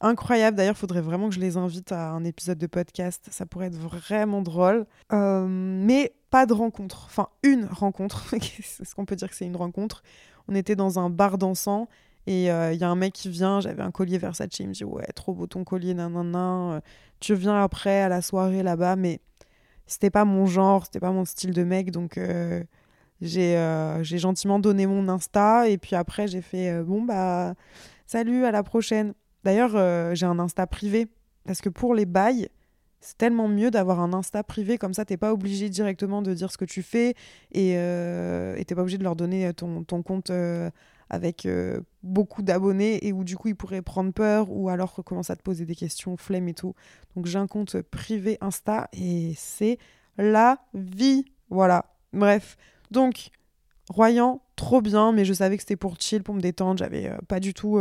incroyable. 0.00 0.56
D'ailleurs, 0.56 0.74
il 0.76 0.78
faudrait 0.78 1.00
vraiment 1.00 1.28
que 1.28 1.34
je 1.34 1.40
les 1.40 1.56
invite 1.56 1.92
à 1.92 2.10
un 2.10 2.24
épisode 2.24 2.58
de 2.58 2.66
podcast. 2.66 3.28
Ça 3.30 3.46
pourrait 3.46 3.66
être 3.66 3.78
vraiment 3.78 4.42
drôle. 4.42 4.86
mais 5.12 6.12
pas 6.30 6.46
de 6.46 6.52
rencontre, 6.52 7.04
enfin 7.06 7.28
une 7.42 7.64
rencontre, 7.66 8.34
est-ce 8.34 8.94
qu'on 8.94 9.04
peut 9.04 9.16
dire 9.16 9.30
que 9.30 9.34
c'est 9.36 9.46
une 9.46 9.56
rencontre? 9.56 10.02
On 10.48 10.54
était 10.54 10.76
dans 10.76 10.98
un 10.98 11.10
bar 11.10 11.38
dansant 11.38 11.88
et 12.26 12.50
euh, 12.50 12.72
il 12.72 12.80
y 12.80 12.84
a 12.84 12.90
un 12.90 12.96
mec 12.96 13.12
qui 13.12 13.28
vient, 13.28 13.60
j'avais 13.60 13.82
un 13.82 13.90
collier 13.90 14.18
Versace, 14.18 14.58
il 14.58 14.68
me 14.68 14.72
dit 14.72 14.84
ouais 14.84 15.06
trop 15.14 15.32
beau 15.32 15.46
ton 15.46 15.64
collier, 15.64 15.94
nanana, 15.94 16.74
euh, 16.74 16.80
tu 17.20 17.34
viens 17.34 17.62
après 17.62 18.02
à 18.02 18.08
la 18.08 18.20
soirée 18.20 18.62
là-bas, 18.62 18.96
mais 18.96 19.20
c'était 19.86 20.10
pas 20.10 20.24
mon 20.24 20.46
genre, 20.46 20.84
c'était 20.84 21.00
pas 21.00 21.12
mon 21.12 21.24
style 21.24 21.52
de 21.52 21.62
mec, 21.62 21.90
donc 21.92 22.18
euh, 22.18 22.62
j'ai 23.20 24.18
gentiment 24.18 24.58
donné 24.58 24.86
mon 24.86 25.08
Insta. 25.08 25.68
Et 25.68 25.78
puis 25.78 25.94
après 25.96 26.26
j'ai 26.26 26.42
fait 26.42 26.82
bon 26.82 27.02
bah 27.02 27.54
salut 28.06 28.44
à 28.44 28.50
la 28.50 28.62
prochaine. 28.62 29.14
D'ailleurs 29.46 30.14
j'ai 30.14 30.26
un 30.26 30.38
Insta 30.38 30.66
privé 30.66 31.06
parce 31.44 31.60
que 31.60 31.68
pour 31.68 31.94
les 31.94 32.04
bails 32.04 32.48
c'est 33.06 33.18
tellement 33.18 33.46
mieux 33.46 33.70
d'avoir 33.70 34.00
un 34.00 34.12
Insta 34.12 34.42
privé 34.42 34.78
comme 34.78 34.92
ça, 34.92 35.04
t'es 35.04 35.16
pas 35.16 35.32
obligé 35.32 35.68
directement 35.68 36.22
de 36.22 36.34
dire 36.34 36.50
ce 36.50 36.58
que 36.58 36.64
tu 36.64 36.82
fais 36.82 37.14
et 37.52 37.74
euh, 37.76 38.60
t'es 38.64 38.74
pas 38.74 38.80
obligé 38.80 38.98
de 38.98 39.04
leur 39.04 39.14
donner 39.14 39.52
ton, 39.54 39.84
ton 39.84 40.02
compte 40.02 40.30
euh, 40.30 40.70
avec 41.08 41.46
euh, 41.46 41.80
beaucoup 42.02 42.42
d'abonnés 42.42 43.06
et 43.06 43.12
où 43.12 43.22
du 43.22 43.36
coup 43.36 43.46
ils 43.46 43.54
pourraient 43.54 43.80
prendre 43.80 44.12
peur 44.12 44.50
ou 44.50 44.70
alors 44.70 45.04
commencer 45.04 45.32
à 45.32 45.36
te 45.36 45.42
poser 45.42 45.66
des 45.66 45.76
questions, 45.76 46.16
flemme 46.16 46.48
et 46.48 46.54
tout. 46.54 46.74
Donc 47.14 47.26
j'ai 47.26 47.38
un 47.38 47.46
compte 47.46 47.80
privé 47.80 48.38
Insta 48.40 48.88
et 48.92 49.34
c'est 49.36 49.78
la 50.18 50.58
vie. 50.74 51.26
Voilà. 51.48 51.94
Bref. 52.12 52.56
Donc, 52.90 53.30
Royan, 53.88 54.40
trop 54.56 54.80
bien, 54.80 55.12
mais 55.12 55.24
je 55.24 55.32
savais 55.32 55.56
que 55.56 55.62
c'était 55.62 55.76
pour 55.76 56.00
chill, 56.00 56.24
pour 56.24 56.34
me 56.34 56.40
détendre. 56.40 56.78
J'avais 56.78 57.12
pas 57.28 57.38
du 57.38 57.54
tout 57.54 57.78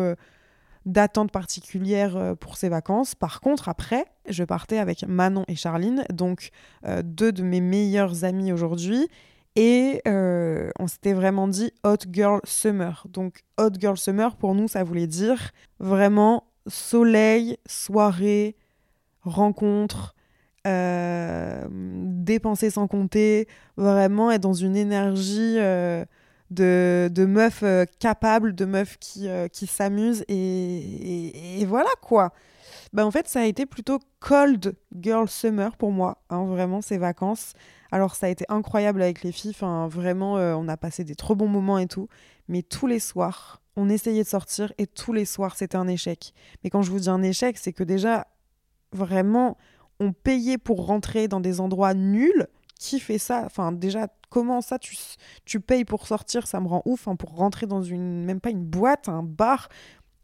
d'attente 0.86 1.32
particulière 1.32 2.16
euh, 2.16 2.36
pour 2.36 2.58
ces 2.58 2.70
vacances. 2.70 3.16
Par 3.16 3.42
contre, 3.42 3.70
après, 3.70 4.06
je 4.30 4.44
partais 4.44 4.78
avec 4.78 5.04
Manon 5.08 5.44
et 5.48 5.56
Charline, 5.56 6.06
donc 6.14 6.50
euh, 6.86 7.02
deux 7.04 7.32
de 7.32 7.44
mes 7.44 7.62
meilleures 7.62 8.24
amies 8.24 8.54
aujourd'hui. 8.54 9.08
Et 9.56 10.02
euh, 10.08 10.70
on 10.80 10.88
s'était 10.88 11.14
vraiment 11.14 11.48
dit 11.48 11.72
Hot 11.84 11.98
Girl 12.12 12.40
Summer. 12.44 13.06
Donc 13.10 13.42
Hot 13.58 13.72
Girl 13.80 13.98
Summer, 13.98 14.36
pour 14.36 14.54
nous, 14.54 14.68
ça 14.68 14.84
voulait 14.84 15.08
dire 15.08 15.52
vraiment 15.80 16.44
soleil, 16.68 17.58
soirée, 17.66 18.56
rencontre, 19.22 20.14
dépenser 20.66 22.72
sans 22.72 22.88
compter, 22.88 23.48
vraiment 23.78 24.32
être 24.32 24.42
dans 24.42 24.54
une 24.54 24.76
énergie 24.76 25.58
de, 26.52 27.26
meufs 27.28 27.64
euh, 27.64 27.86
capables, 28.00 28.56
de 28.56 28.66
meufs 28.66 28.98
qui, 29.00 29.28
euh, 29.28 29.48
qui 29.48 29.68
s'amusent. 29.68 30.24
Et, 30.28 31.62
et, 31.62 31.66
voilà 31.66 31.90
quoi. 32.02 32.32
Ben, 32.94 33.06
en 33.06 33.12
fait, 33.12 33.28
ça 33.28 33.42
a 33.42 33.46
été 33.46 33.66
plutôt 33.66 34.00
cold 34.20 34.76
girl 34.98 35.28
summer 35.28 35.76
pour 35.78 35.92
moi, 35.92 36.24
hein, 36.30 36.46
vraiment, 36.46 36.82
ces 36.82 36.98
vacances. 36.98 37.54
Alors, 37.92 38.16
ça 38.16 38.28
a 38.28 38.30
été 38.30 38.46
incroyable 38.50 39.02
avec 39.02 39.24
les 39.24 39.32
filles. 39.32 39.52
Enfin, 39.52 39.88
vraiment, 39.88 40.38
euh, 40.38 40.56
on 40.56 40.68
a 40.68 40.78
passé 40.78 41.04
des 41.04 41.16
trop 41.16 41.36
bons 41.36 41.48
moments 41.48 41.78
et 41.78 41.88
tout. 41.88 42.08
Mais 42.48 42.62
tous 42.62 42.88
les 42.88 43.00
soirs, 43.00 43.62
on 43.76 43.90
essayait 43.90 44.24
de 44.24 44.28
sortir 44.28 44.72
et 44.78 44.88
tous 44.88 45.14
les 45.14 45.26
soirs, 45.26 45.56
c'était 45.56 45.78
un 45.78 45.88
échec. 45.88 46.34
Mais 46.64 46.70
quand 46.70 46.82
je 46.82 46.92
vous 46.92 47.00
dis 47.02 47.10
un 47.10 47.24
échec, 47.24 47.58
c'est 47.58 47.74
que 47.74 47.84
déjà, 47.84 48.28
vraiment, 48.92 49.58
on 50.00 50.14
payait 50.14 50.58
pour 50.58 50.86
rentrer 50.86 51.28
dans 51.28 51.40
des 51.40 51.60
endroits 51.60 51.94
nuls 51.94 52.48
qui 52.80 53.00
fait 53.00 53.18
ça? 53.18 53.44
Enfin, 53.46 53.72
déjà, 53.72 54.08
comment 54.30 54.62
ça, 54.62 54.80
tu, 54.80 54.96
tu 55.46 55.60
payes 55.60 55.86
pour 55.86 56.08
sortir? 56.08 56.48
Ça 56.48 56.60
me 56.60 56.68
rend 56.68 56.82
ouf. 56.86 57.08
Hein, 57.08 57.16
pour 57.16 57.36
rentrer 57.36 57.66
dans 57.68 57.82
une, 57.82 58.26
même 58.26 58.40
pas 58.40 58.50
une 58.50 58.66
boîte, 58.66 59.10
un 59.10 59.24
bar 59.24 59.70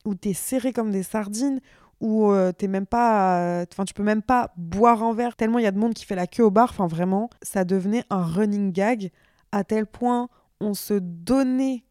où 0.05 0.15
t'es 0.15 0.33
serré 0.33 0.73
comme 0.73 0.91
des 0.91 1.03
sardines, 1.03 1.61
où 1.99 2.31
euh, 2.31 2.51
t'es 2.51 2.67
même 2.67 2.87
pas. 2.87 3.63
Enfin, 3.71 3.85
tu 3.85 3.93
peux 3.93 4.03
même 4.03 4.23
pas 4.23 4.53
boire 4.57 5.03
un 5.03 5.13
verre, 5.13 5.35
tellement 5.35 5.59
il 5.59 5.63
y 5.63 5.67
a 5.67 5.71
de 5.71 5.79
monde 5.79 5.93
qui 5.93 6.05
fait 6.05 6.15
la 6.15 6.27
queue 6.27 6.43
au 6.43 6.51
bar. 6.51 6.69
Enfin, 6.71 6.87
vraiment, 6.87 7.29
ça 7.41 7.63
devenait 7.63 8.03
un 8.09 8.23
running 8.23 8.71
gag 8.71 9.11
à 9.51 9.63
tel 9.63 9.85
point 9.85 10.29
on 10.61 10.73
se 10.73 10.93
donnait 10.93 11.83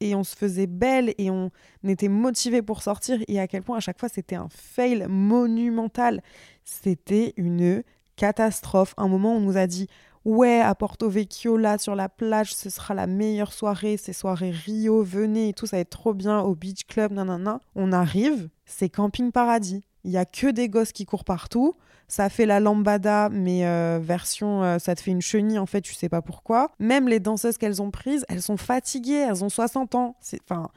et 0.00 0.14
on 0.14 0.24
se 0.24 0.34
faisait 0.34 0.66
belle 0.66 1.14
et 1.18 1.30
on 1.30 1.50
était 1.86 2.08
motivé 2.08 2.62
pour 2.62 2.82
sortir 2.82 3.18
et 3.28 3.38
à 3.38 3.46
quel 3.46 3.62
point 3.62 3.76
à 3.76 3.80
chaque 3.80 4.00
fois 4.00 4.08
c'était 4.08 4.36
un 4.36 4.48
fail 4.48 5.06
monumental. 5.08 6.22
C'était 6.64 7.34
une 7.36 7.82
catastrophe. 8.16 8.94
Un 8.96 9.08
moment, 9.08 9.36
on 9.36 9.40
nous 9.40 9.56
a 9.56 9.66
dit 9.66 9.88
Ouais, 10.24 10.60
à 10.60 10.74
Porto 10.76 11.08
Vecchio, 11.08 11.56
là, 11.56 11.78
sur 11.78 11.96
la 11.96 12.08
plage, 12.08 12.54
ce 12.54 12.70
sera 12.70 12.94
la 12.94 13.08
meilleure 13.08 13.52
soirée, 13.52 13.96
ces 13.96 14.12
soirées 14.12 14.52
Rio, 14.52 15.02
venez 15.02 15.48
et 15.48 15.52
tout, 15.52 15.66
ça 15.66 15.76
va 15.76 15.80
être 15.80 15.90
trop 15.90 16.14
bien 16.14 16.40
au 16.40 16.54
beach 16.54 16.84
club, 16.86 17.12
nanana. 17.12 17.58
On 17.74 17.90
arrive, 17.90 18.48
c'est 18.64 18.88
camping 18.88 19.32
paradis. 19.32 19.82
Il 20.04 20.12
y 20.12 20.16
a 20.16 20.24
que 20.24 20.46
des 20.48 20.68
gosses 20.68 20.92
qui 20.92 21.06
courent 21.06 21.24
partout. 21.24 21.74
Ça 22.06 22.28
fait 22.28 22.46
la 22.46 22.60
lambada, 22.60 23.30
mais 23.30 23.66
euh, 23.66 23.98
version, 24.00 24.62
euh, 24.62 24.78
ça 24.78 24.94
te 24.94 25.00
fait 25.00 25.10
une 25.10 25.22
chenille 25.22 25.58
en 25.58 25.66
fait, 25.66 25.80
tu 25.80 25.94
sais 25.94 26.08
pas 26.08 26.22
pourquoi. 26.22 26.70
Même 26.78 27.08
les 27.08 27.20
danseuses 27.20 27.58
qu'elles 27.58 27.82
ont 27.82 27.90
prises, 27.90 28.24
elles 28.28 28.42
sont 28.42 28.56
fatiguées, 28.56 29.26
elles 29.28 29.42
ont 29.42 29.48
60 29.48 29.94
ans. 29.94 30.16
Enfin, 30.44 30.68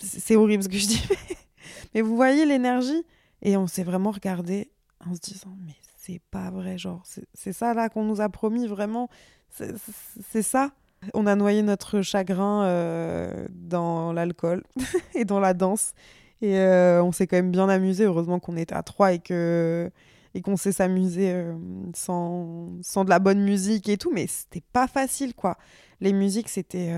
c'est 0.00 0.36
horrible 0.36 0.62
ce 0.62 0.68
que 0.68 0.78
je 0.78 0.86
dis, 0.86 1.02
mais 1.94 2.02
vous 2.02 2.14
voyez 2.14 2.44
l'énergie. 2.44 3.04
Et 3.42 3.56
on 3.56 3.66
s'est 3.66 3.84
vraiment 3.84 4.10
regardé 4.10 4.70
en 5.06 5.14
se 5.14 5.20
disant 5.20 5.56
mais 5.66 5.74
c'est 6.04 6.20
pas 6.30 6.50
vrai, 6.50 6.76
genre 6.76 7.02
c'est 7.32 7.52
ça 7.52 7.72
là 7.74 7.88
qu'on 7.88 8.04
nous 8.04 8.20
a 8.20 8.28
promis 8.28 8.66
vraiment, 8.66 9.08
c'est 9.50 10.42
ça. 10.42 10.72
On 11.12 11.26
a 11.26 11.34
noyé 11.34 11.62
notre 11.62 12.00
chagrin 12.00 12.64
euh, 12.64 13.46
dans 13.50 14.12
l'alcool 14.12 14.62
et 15.14 15.24
dans 15.24 15.40
la 15.40 15.52
danse 15.52 15.92
et 16.40 16.58
euh, 16.58 17.02
on 17.02 17.12
s'est 17.12 17.26
quand 17.26 17.36
même 17.36 17.50
bien 17.50 17.68
amusé. 17.68 18.04
Heureusement 18.04 18.38
qu'on 18.38 18.56
était 18.56 18.74
à 18.74 18.82
trois 18.82 19.12
et 19.12 19.18
que 19.18 19.90
et 20.34 20.40
qu'on 20.40 20.56
sait 20.56 20.72
s'amuser 20.72 21.30
euh, 21.30 21.54
sans, 21.94 22.72
sans 22.82 23.04
de 23.04 23.10
la 23.10 23.20
bonne 23.20 23.40
musique 23.40 23.88
et 23.88 23.96
tout, 23.96 24.10
mais 24.12 24.26
c'était 24.26 24.64
pas 24.72 24.88
facile 24.88 25.34
quoi. 25.34 25.56
Les 26.00 26.12
musiques 26.12 26.48
c'était 26.48 26.92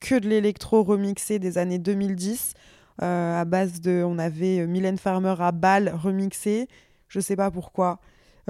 que 0.00 0.18
de 0.18 0.28
l'électro 0.28 0.82
remixé 0.82 1.38
des 1.38 1.56
années 1.56 1.78
2010 1.78 2.54
à 2.98 3.44
base 3.46 3.80
de, 3.80 4.02
on 4.06 4.18
avait 4.18 4.66
Mylène 4.66 4.98
Farmer 4.98 5.34
à 5.38 5.52
balle 5.52 5.94
remixé, 5.94 6.68
je 7.08 7.20
sais 7.20 7.36
pas 7.36 7.50
pourquoi. 7.50 8.00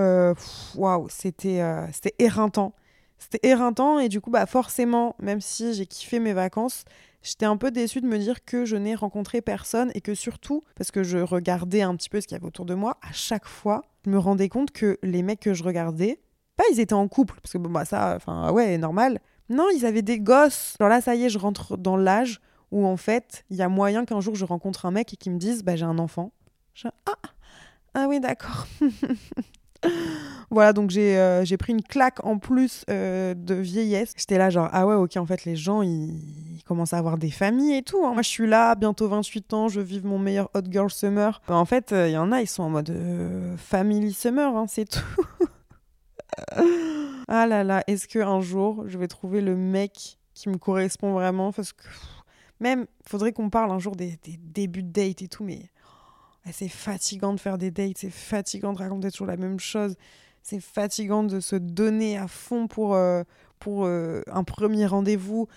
Euh, 0.01 0.35
waouh, 0.77 1.09
c'était 1.11 1.61
euh, 1.61 1.87
c'était 1.93 2.15
éreintant. 2.19 2.75
C'était 3.19 3.47
éreintant 3.47 3.99
et 3.99 4.09
du 4.09 4.21
coup, 4.21 4.31
bah 4.31 4.47
forcément, 4.47 5.15
même 5.19 5.43
si 5.43 5.75
j'ai 5.75 5.85
kiffé 5.85 6.19
mes 6.21 6.33
vacances, 6.33 6.85
j'étais 7.23 7.45
un 7.45 7.59
peu 7.59 7.71
déçue 7.71 8.01
de 8.01 8.07
me 8.07 8.17
dire 8.17 8.45
que 8.47 8.65
je 8.65 8.77
n'ai 8.77 8.95
rencontré 8.95 9.43
personne 9.43 9.91
et 9.95 10.01
que 10.01 10.15
surtout, 10.15 10.63
parce 10.75 10.91
que 10.91 11.03
je 11.03 11.19
regardais 11.19 11.83
un 11.83 11.95
petit 11.97 12.09
peu 12.09 12.21
ce 12.21 12.27
qu'il 12.27 12.35
y 12.35 12.39
avait 12.41 12.47
autour 12.47 12.65
de 12.65 12.75
moi, 12.75 12.97
à 13.03 13.13
chaque 13.13 13.47
fois, 13.47 13.83
je 14.07 14.11
me 14.11 14.19
rendais 14.19 14.49
compte 14.49 14.71
que 14.71 14.99
les 15.03 15.23
mecs 15.23 15.41
que 15.41 15.53
je 15.53 15.63
regardais, 15.63 16.19
pas 16.57 16.65
ils 16.73 16.81
étaient 16.81 16.95
en 16.95 17.09
couple, 17.09 17.39
parce 17.43 17.53
que 17.53 17.59
bah 17.59 17.85
ça, 17.85 18.15
enfin 18.17 18.51
ouais, 18.53 18.79
normal. 18.79 19.21
Non, 19.51 19.67
ils 19.77 19.85
avaient 19.85 20.03
des 20.03 20.21
gosses. 20.21 20.77
Alors 20.81 20.89
là, 20.89 21.03
ça 21.03 21.15
y 21.15 21.25
est, 21.25 21.29
je 21.29 21.39
rentre 21.39 21.77
dans 21.77 21.99
l'âge 21.99 22.41
où 22.71 22.87
en 22.87 22.97
fait, 22.97 23.45
il 23.51 23.57
y 23.57 23.63
a 23.63 23.69
moyen 23.69 24.07
qu'un 24.07 24.21
jour 24.21 24.35
je 24.35 24.47
rencontre 24.47 24.87
un 24.87 24.93
mec 24.93 25.13
et 25.13 25.17
qu'il 25.17 25.33
me 25.33 25.39
dise, 25.39 25.63
bah 25.63 25.77
j'ai 25.77 25.85
un 25.85 25.99
enfant. 25.99 26.33
ah, 26.85 27.13
ah 27.93 28.07
oui, 28.09 28.19
d'accord. 28.19 28.67
voilà, 30.51 30.73
donc 30.73 30.95
euh, 30.97 31.45
j'ai 31.45 31.57
pris 31.57 31.73
une 31.73 31.83
claque 31.83 32.25
en 32.25 32.39
plus 32.39 32.85
euh, 32.91 33.35
de 33.35 33.55
vieillesse. 33.55 34.13
J'étais 34.17 34.39
là, 34.39 34.51
genre, 34.51 34.69
ah 34.73 34.87
ouais, 34.87 34.95
ok, 34.95 35.17
en 35.17 35.27
fait, 35.27 35.45
les 35.45 35.57
gens, 35.57 35.83
ils, 35.83 36.63
commencent 36.67 36.93
à 36.93 36.99
avoir 36.99 37.19
des 37.19 37.31
familles 37.31 37.79
et 37.79 37.83
tout. 37.83 38.05
Hein. 38.05 38.13
Moi, 38.13 38.23
je 38.23 38.29
suis 38.29 38.47
là, 38.47 38.77
bientôt 38.77 39.09
28 39.09 39.55
ans, 39.55 39.69
je 39.69 39.81
vis 39.81 40.03
mon 40.03 40.19
meilleur 40.19 40.49
hot 40.55 40.63
girl 40.71 40.89
summer. 40.89 41.41
en 41.49 41.65
fait, 41.65 41.93
euh, 41.93 42.09
il 42.09 42.13
y 42.13 42.19
en 42.19 42.31
a, 42.31 42.43
ils 42.43 42.47
sont 42.47 42.63
en 42.63 42.71
mode 42.71 42.97
family 43.57 44.13
summer, 44.13 44.57
hein, 44.57 44.67
c'est 44.69 44.89
tout. 44.89 45.27
ah 47.29 47.47
là 47.47 47.65
là, 47.65 47.83
est-ce 47.89 48.07
qu'un 48.07 48.41
jour, 48.41 48.85
je 48.87 48.99
vais 48.99 49.09
trouver 49.09 49.41
le 49.41 49.57
mec 49.57 50.19
qui 50.35 50.49
me 50.49 50.59
correspond 50.59 51.13
vraiment? 51.13 51.53
Parce 51.53 51.73
que 51.73 51.83
même, 52.61 52.87
faudrait 53.05 53.33
qu'on 53.33 53.51
parle 53.51 53.73
un 53.73 53.81
jour 53.81 53.97
des, 53.97 54.19
des 54.23 54.39
débuts 54.39 54.85
de 54.85 54.93
date 54.93 55.23
et 55.23 55.29
tout, 55.29 55.43
mais 55.43 55.71
c'est 56.53 56.69
fatigant 56.69 57.35
de 57.35 57.41
faire 57.41 57.59
des 57.59 57.71
dates, 57.71 57.99
c'est 57.99 58.11
fatigant 58.11 58.73
de 58.73 58.79
raconter 58.79 59.11
toujours 59.11 59.27
la 59.27 59.37
même 59.37 59.61
chose, 59.61 59.97
c'est 60.43 60.61
fatigant 60.61 61.23
de 61.23 61.41
se 61.41 61.57
donner 61.57 62.17
à 62.17 62.29
fond 62.29 62.67
pour, 62.67 62.95
euh, 62.95 63.23
pour 63.59 63.85
euh, 63.85 64.23
un 64.33 64.45
premier 64.45 64.87
rendez-vous. 64.87 65.49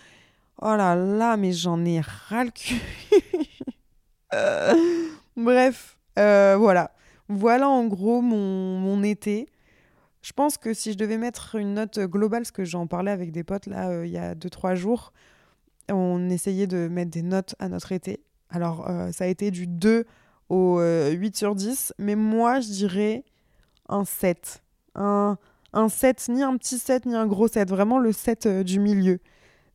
Oh 0.62 0.76
là 0.76 0.96
là, 0.96 1.38
mais 1.38 1.52
j'en 1.52 1.84
ai 1.86 2.02
ras 2.02 2.44
le 2.44 2.52
cul. 2.52 2.82
Bref, 5.38 5.98
euh, 6.20 6.56
voilà. 6.58 6.92
Voilà 7.30 7.70
en 7.70 7.86
gros 7.86 8.22
mon, 8.22 8.78
mon, 8.78 9.04
été. 9.04 9.48
Je 10.22 10.34
pense 10.34 10.58
que 10.58 10.74
si 10.74 10.92
je 10.94 10.98
devais 10.98 11.18
mettre 11.18 11.56
une 11.56 11.74
note 11.76 12.00
globale, 12.00 12.42
parce 12.42 12.52
que 12.52 12.66
j'en 12.66 12.88
parlais 12.88 13.12
avec 13.12 13.32
des 13.32 13.44
potes 13.44 13.66
là 13.66 14.06
il 14.06 14.12
y 14.12 14.18
a 14.18 14.36
2-3 14.36 14.76
jours, 14.76 15.14
on 15.90 16.30
essayait 16.30 16.68
de 16.68 16.88
mettre 16.88 17.12
des 17.12 17.24
notes 17.24 17.56
à 17.60 17.70
notre 17.70 17.92
été. 17.92 18.22
Alors 18.50 18.88
ça 19.12 19.24
a 19.24 19.28
été 19.28 19.52
du 19.52 19.68
2 19.68 20.06
au 20.50 20.80
8 20.80 20.82
euh, 20.82 21.30
sur 21.34 21.56
10. 21.56 21.94
Mais 22.00 22.16
moi, 22.16 22.60
je 22.60 22.70
dirais 22.70 23.24
un 23.90 24.06
7. 24.06 24.64
Un, 24.96 25.38
un 25.74 25.90
7, 25.90 26.30
ni 26.30 26.44
un 26.44 26.58
petit 26.58 26.78
7, 26.78 27.06
ni 27.06 27.16
un 27.16 27.28
gros 27.28 27.48
7. 27.48 27.70
Vraiment 27.70 28.00
le 28.00 28.12
7 28.12 28.46
euh, 28.46 28.64
du 28.64 28.80
milieu. 28.80 29.20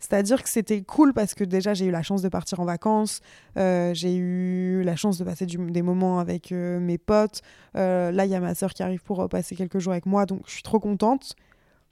C'est-à-dire 0.00 0.44
que 0.44 0.48
c'était 0.48 0.81
cool 0.83 1.12
parce 1.12 1.35
que 1.35 1.42
déjà 1.42 1.74
j'ai 1.74 1.87
eu 1.87 1.90
la 1.90 2.02
chance 2.02 2.22
de 2.22 2.28
partir 2.28 2.61
en 2.61 2.64
vacances, 2.64 3.20
euh, 3.57 3.92
j'ai 3.94 4.14
eu 4.14 4.85
la 4.85 4.94
chance 4.94 5.18
de 5.18 5.24
passer 5.24 5.44
des 5.44 5.83
moments 5.83 6.20
avec 6.20 6.52
mes 6.52 6.98
potes. 6.98 7.42
là, 7.74 8.24
il 8.24 8.31
y 8.31 8.35
a 8.37 8.38
ma 8.38 8.54
soeur 8.54 8.74
qui 8.74 8.85
arrive 8.85 9.02
pour 9.02 9.28
passer 9.28 9.57
quelques 9.57 9.81
jours 9.81 9.90
avec 9.92 10.07
moi, 10.07 10.24
donc 10.24 10.42
je 10.46 10.52
suis 10.52 10.62
trop 10.62 10.78
contente. 10.78 11.35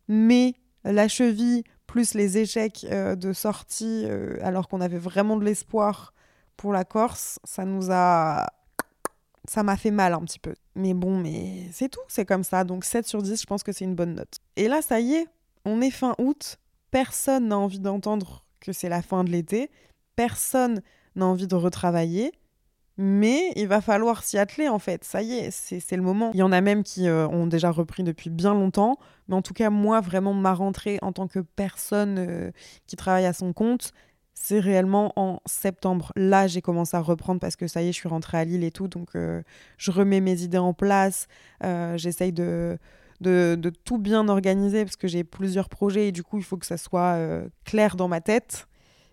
Mais 0.07 0.55
la 0.85 1.09
cheville, 1.09 1.65
plus 1.89 2.15
les 2.15 2.39
échecs 2.39 2.87
de 2.89 3.33
sortie, 3.33 4.07
alors 4.41 4.69
qu'on 4.69 4.81
avait 4.81 4.99
vraiment 4.99 5.37
de 5.37 5.45
l'espoir 5.45 6.15
pour 6.57 6.73
la 6.73 6.85
Corse, 6.85 7.41
ça 7.43 7.65
nous 7.65 7.89
a 7.91 8.47
ça 9.49 9.63
m'a 9.63 9.77
fait 9.77 9.91
mal 9.91 10.15
un 10.15 10.21
petit 10.21 10.39
peu. 10.39 10.55
Mais 10.75 10.95
bon, 10.95 11.19
mais 11.19 11.69
c'est 11.73 11.89
tout, 11.89 12.01
c'est 12.09 12.25
comme 12.25 12.45
ça. 12.45 12.65
Donc 12.65 12.85
7 12.85 13.07
sur 13.07 13.23
10, 13.23 13.41
je 13.41 13.47
pense 13.47 13.63
que 13.63 13.73
c'est 13.73 13.85
une 13.85 13.95
bonne 13.95 14.15
note. 14.15 14.39
Et 14.57 14.69
là, 14.69 14.83
ça 14.83 15.01
y 15.01 15.15
est, 15.15 15.27
on 15.65 15.81
est 15.81 15.91
fin 15.91 16.15
août. 16.19 16.59
Personne 16.91 17.49
n'a 17.49 17.59
envie 17.59 17.81
d'entendre 17.81 18.45
que 18.61 18.73
c'est 18.73 18.89
la 18.89 19.03
fin 19.03 19.25
de 19.25 19.31
l'été. 19.31 19.71
Personne 20.15 20.83
n'a 21.15 21.27
envie 21.27 21.47
de 21.47 21.55
retravailler. 21.55 22.33
Mais 22.99 23.53
il 23.57 23.69
va 23.69 23.83
falloir 23.83 24.23
s'y 24.25 24.39
atteler 24.39 24.69
en 24.69 24.79
fait. 24.79 25.05
Ça 25.05 25.21
y 25.23 25.35
est, 25.35 25.51
c'est 25.51 25.97
le 25.97 26.03
moment. 26.03 26.31
Il 26.33 26.39
y 26.39 26.43
en 26.43 26.53
a 26.53 26.63
même 26.63 26.83
qui 26.83 27.09
euh, 27.09 27.29
ont 27.29 27.47
déjà 27.47 27.71
repris 27.71 28.03
depuis 28.03 28.31
bien 28.31 28.55
longtemps. 28.55 28.99
Mais 29.29 29.35
en 29.35 29.43
tout 29.43 29.53
cas, 29.53 29.69
moi, 29.69 30.01
vraiment, 30.01 30.33
ma 30.33 30.55
rentrée 30.55 30.99
en 31.03 31.13
tant 31.13 31.29
que 31.29 31.41
personne 31.41 32.17
euh, 32.19 32.51
qui 32.87 32.97
travaille 32.97 33.27
à 33.27 33.35
son 33.35 33.53
compte, 33.53 33.93
c'est 34.39 34.61
réellement 34.61 35.13
en 35.17 35.41
septembre. 35.47 36.13
Là, 36.15 36.47
j'ai 36.47 36.61
commencé 36.61 36.97
à 36.97 37.01
reprendre 37.01 37.41
parce 37.41 37.57
que 37.57 37.67
ça 37.67 37.83
y 37.83 37.89
est, 37.89 37.93
je 37.93 37.97
suis 37.97 38.09
rentrée 38.09 38.37
à 38.37 38.45
Lille 38.45 38.65
et 38.65 38.71
tout. 38.71 38.87
Donc, 38.87 39.17
euh, 39.17 39.43
je 39.79 39.91
remets 39.91 40.21
mes 40.21 40.43
idées 40.43 40.59
en 40.59 40.75
place. 40.75 41.27
Euh, 41.65 41.97
j'essaye 41.97 42.33
de, 42.33 42.79
de, 43.23 43.73
tout 43.85 43.99
bien 43.99 44.29
organiser 44.29 44.85
parce 44.85 44.97
que 44.97 45.09
j'ai 45.09 45.25
plusieurs 45.25 45.71
projets 45.71 46.09
et 46.09 46.13
du 46.13 46.23
coup, 46.23 46.37
il 46.37 46.45
faut 46.45 46.59
que 46.59 46.67
ça 46.67 46.77
soit 46.77 47.15
euh, 47.15 47.49
clair 47.65 47.97
dans 47.97 48.09
ma 48.09 48.21
tête. 48.21 48.69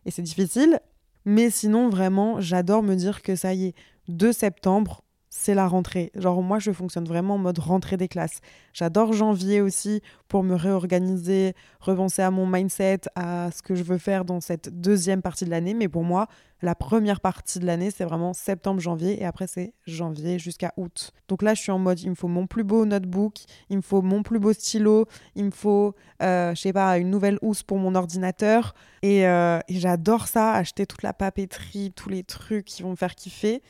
Et 0.06 0.12
c'est 0.12 0.22
difficile. 0.22 0.80
Mais 1.26 1.50
sinon, 1.50 1.90
vraiment, 1.90 2.42
j'adore 2.42 2.84
me 2.84 2.94
dire 2.94 3.22
que 3.22 3.38
ça 3.38 3.54
y 3.54 3.68
est, 3.68 3.76
2 4.10 4.34
septembre, 4.34 5.04
c'est 5.36 5.56
la 5.56 5.68
rentrée. 5.68 6.12
Genre 6.14 6.44
moi 6.44 6.60
je 6.60 6.72
fonctionne 6.72 7.06
vraiment 7.06 7.36
en 7.36 7.38
mode 7.40 7.58
rentrée 7.58 7.98
des 7.98 8.08
classes. 8.08 8.40
J'adore 8.72 9.14
janvier 9.14 9.62
aussi 9.62 10.02
pour 10.28 10.44
me 10.44 10.54
réorganiser, 10.54 11.56
repenser 11.80 12.22
à 12.22 12.30
mon 12.30 12.46
mindset, 12.46 13.02
à 13.16 13.50
ce 13.52 13.64
que 13.64 13.74
je 13.74 13.84
veux 13.84 13.98
faire 13.98 14.26
dans 14.26 14.40
cette 14.40 14.70
deuxième 14.80 15.24
partie 15.24 15.46
de 15.46 15.50
l'année. 15.50 15.74
Mais 15.74 15.90
pour 15.90 16.04
moi, 16.04 16.28
la 16.62 16.76
première 16.76 17.20
partie 17.20 17.60
de 17.60 17.66
l'année, 17.66 17.90
c'est 17.90 18.06
vraiment 18.06 18.34
septembre-janvier 18.34 19.22
et 19.22 19.26
après 19.26 19.48
c'est 19.48 19.74
janvier 19.88 20.38
jusqu'à 20.38 20.72
août. 20.78 21.12
Donc 21.28 21.42
là, 21.42 21.56
je 21.56 21.62
suis 21.62 21.72
en 21.72 21.80
mode, 21.80 22.00
il 22.00 22.12
me 22.12 22.16
faut 22.16 22.28
mon 22.28 22.46
plus 22.46 22.64
beau 22.64 22.86
notebook, 22.86 23.38
il 23.72 23.78
me 23.78 23.82
faut 23.82 24.04
mon 24.04 24.22
plus 24.22 24.40
beau 24.40 24.54
stylo, 24.54 25.08
il 25.36 25.46
me 25.46 25.52
faut, 25.52 25.96
euh, 26.22 26.54
je 26.54 26.62
sais 26.62 26.74
pas, 26.74 27.00
une 27.00 27.10
nouvelle 27.10 27.40
housse 27.42 27.64
pour 27.64 27.80
mon 27.80 27.96
ordinateur. 27.96 28.76
Et, 29.02 29.28
euh, 29.28 29.60
et 29.68 29.80
j'adore 29.80 30.28
ça, 30.28 30.54
acheter 30.54 30.86
toute 30.86 31.02
la 31.02 31.14
papeterie, 31.14 31.92
tous 31.92 32.10
les 32.10 32.24
trucs 32.24 32.66
qui 32.66 32.84
vont 32.84 32.92
me 32.92 32.96
faire 32.96 33.16
kiffer 33.16 33.62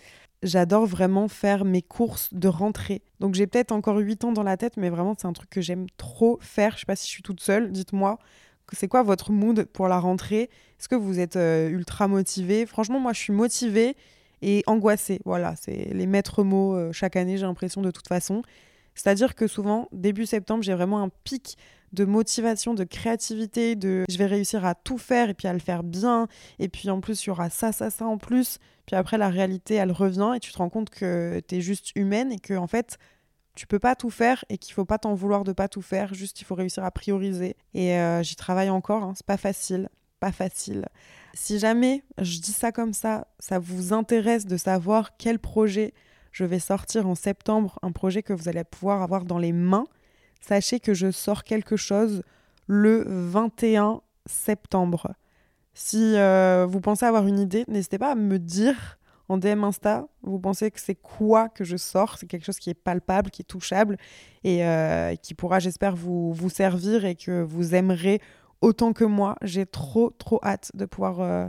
j'adore 0.44 0.86
vraiment 0.86 1.28
faire 1.28 1.66
mes 1.66 1.82
courses 1.82 2.34
de 2.34 2.48
rentrée. 2.48 3.02
Donc 3.20 3.34
j'ai 3.36 3.48
peut-être 3.48 3.72
encore 3.72 3.98
8 3.98 4.26
ans 4.26 4.32
dans 4.32 4.44
la 4.44 4.58
tête, 4.58 4.78
mais 4.78 4.90
vraiment 4.90 5.16
c'est 5.18 5.28
un 5.28 5.34
truc 5.34 5.50
que 5.50 5.62
j'aime 5.62 5.88
trop 5.98 6.38
faire. 6.42 6.74
Je 6.74 6.82
sais 6.82 6.86
pas 6.86 6.96
si 6.96 7.08
je 7.08 7.12
suis 7.12 7.24
toute 7.24 7.40
seule, 7.40 7.72
dites-moi. 7.72 8.20
C'est 8.72 8.88
quoi 8.88 9.04
votre 9.04 9.32
mood 9.32 9.66
pour 9.66 9.88
la 9.88 10.00
rentrée? 10.00 10.50
Est-ce 10.80 10.88
que 10.88 10.96
vous 10.96 11.20
êtes 11.20 11.36
euh, 11.36 11.70
ultra 11.70 12.08
motivé 12.08 12.66
Franchement, 12.66 13.00
moi 13.00 13.14
je 13.14 13.20
suis 13.20 13.34
motivée 13.34 13.96
et 14.42 14.64
angoissée. 14.68 15.20
Voilà, 15.26 15.56
c'est 15.56 15.90
les 15.94 16.06
maîtres 16.06 16.44
mots 16.44 16.76
euh, 16.76 16.92
chaque 16.92 17.16
année, 17.16 17.38
j'ai 17.38 17.46
l'impression 17.46 17.82
de 17.82 17.92
toute 17.92 18.08
façon. 18.08 18.44
C'est-à-dire 18.96 19.36
que 19.36 19.48
souvent, 19.48 19.88
début 19.92 20.26
septembre, 20.26 20.64
j'ai 20.64 20.74
vraiment 20.74 21.02
un 21.02 21.10
pic 21.24 21.58
de 21.94 22.06
motivation, 22.06 22.74
de 22.74 22.84
créativité, 22.84 23.76
de 23.76 24.04
je 24.10 24.18
vais 24.18 24.26
réussir 24.26 24.66
à 24.66 24.76
tout 24.76 24.98
faire 24.98 25.30
et 25.30 25.34
puis 25.34 25.48
à 25.48 25.54
le 25.54 25.60
faire 25.60 25.84
bien. 25.84 26.28
Et 26.60 26.68
puis 26.68 26.90
en 26.90 27.00
plus, 27.00 27.26
il 27.26 27.28
y 27.28 27.30
aura 27.30 27.50
ça, 27.50 27.72
ça, 27.72 27.90
ça 27.90 28.06
en 28.06 28.18
plus. 28.18 28.58
Puis 28.86 28.96
après, 28.96 29.18
la 29.18 29.30
réalité, 29.30 29.76
elle 29.76 29.92
revient 29.92 30.34
et 30.36 30.40
tu 30.40 30.52
te 30.52 30.58
rends 30.58 30.70
compte 30.70 30.90
que 30.90 31.42
tu 31.48 31.56
es 31.56 31.62
juste 31.62 31.92
humaine 31.96 32.32
et 32.32 32.40
que 32.40 32.56
en 32.56 32.68
fait, 32.68 32.98
tu 33.56 33.68
peux 33.68 33.80
pas 33.80 33.96
tout 33.96 34.10
faire 34.10 34.44
et 34.50 34.58
qu'il 34.58 34.74
faut 34.74 34.86
pas 34.86 34.98
t'en 34.98 35.14
vouloir 35.14 35.44
de 35.44 35.54
pas 35.54 35.68
tout 35.68 35.82
faire. 35.82 36.14
Juste, 36.14 36.42
il 36.42 36.46
faut 36.46 36.56
réussir 36.56 36.84
à 36.84 36.92
prioriser. 36.92 37.56
Et 37.74 37.94
euh, 37.94 38.24
j'y 38.24 38.36
travaille 38.36 38.70
encore. 38.70 39.04
Hein. 39.04 39.14
C'est 39.16 39.26
pas 39.26 39.38
facile. 39.38 39.90
Pas 40.20 40.32
facile. 40.32 40.88
Si 41.34 41.60
jamais 41.60 42.04
je 42.18 42.40
dis 42.40 42.52
ça 42.54 42.72
comme 42.72 42.94
ça, 42.94 43.28
ça 43.40 43.60
vous 43.60 43.94
intéresse 43.94 44.46
de 44.46 44.58
savoir 44.58 45.18
quel 45.18 45.38
projet 45.38 45.94
je 46.32 46.46
vais 46.46 46.60
sortir 46.60 47.08
en 47.08 47.16
septembre, 47.16 47.78
un 47.84 47.92
projet 47.92 48.24
que 48.24 48.34
vous 48.34 48.50
allez 48.50 48.64
pouvoir 48.64 49.04
avoir 49.04 49.24
dans 49.24 49.38
les 49.38 49.52
mains 49.52 49.86
sachez 50.46 50.80
que 50.80 50.94
je 50.94 51.12
sors 51.12 51.44
quelque 51.44 51.76
chose 51.78 52.24
le 52.68 53.04
21 53.08 54.02
septembre. 54.26 55.14
Si 55.74 56.16
euh, 56.18 56.68
vous 56.70 56.82
pensez 56.82 57.06
avoir 57.06 57.28
une 57.28 57.40
idée, 57.40 57.64
n'hésitez 57.68 57.98
pas 57.98 58.12
à 58.12 58.16
me 58.16 58.38
dire 58.38 59.00
en 59.30 59.38
DM 59.38 59.64
Insta, 59.64 60.06
vous 60.22 60.38
pensez 60.38 60.70
que 60.70 60.80
c'est 60.80 60.96
quoi 60.96 61.48
que 61.48 61.64
je 61.64 61.78
sors 61.78 62.18
C'est 62.18 62.28
quelque 62.28 62.46
chose 62.46 62.60
qui 62.60 62.70
est 62.70 62.76
palpable, 62.76 63.32
qui 63.32 63.42
est 63.42 63.46
touchable 63.46 63.98
et 64.44 64.66
euh, 64.66 65.16
qui 65.16 65.34
pourra, 65.34 65.60
j'espère, 65.60 65.96
vous, 65.96 66.34
vous 66.34 66.50
servir 66.50 67.06
et 67.06 67.16
que 67.16 67.42
vous 67.42 67.74
aimerez 67.74 68.22
autant 68.62 68.92
que 68.92 69.06
moi. 69.06 69.38
J'ai 69.42 69.66
trop, 69.66 70.10
trop 70.10 70.40
hâte 70.44 70.72
de 70.74 70.86
pouvoir 70.86 71.22
euh, 71.22 71.48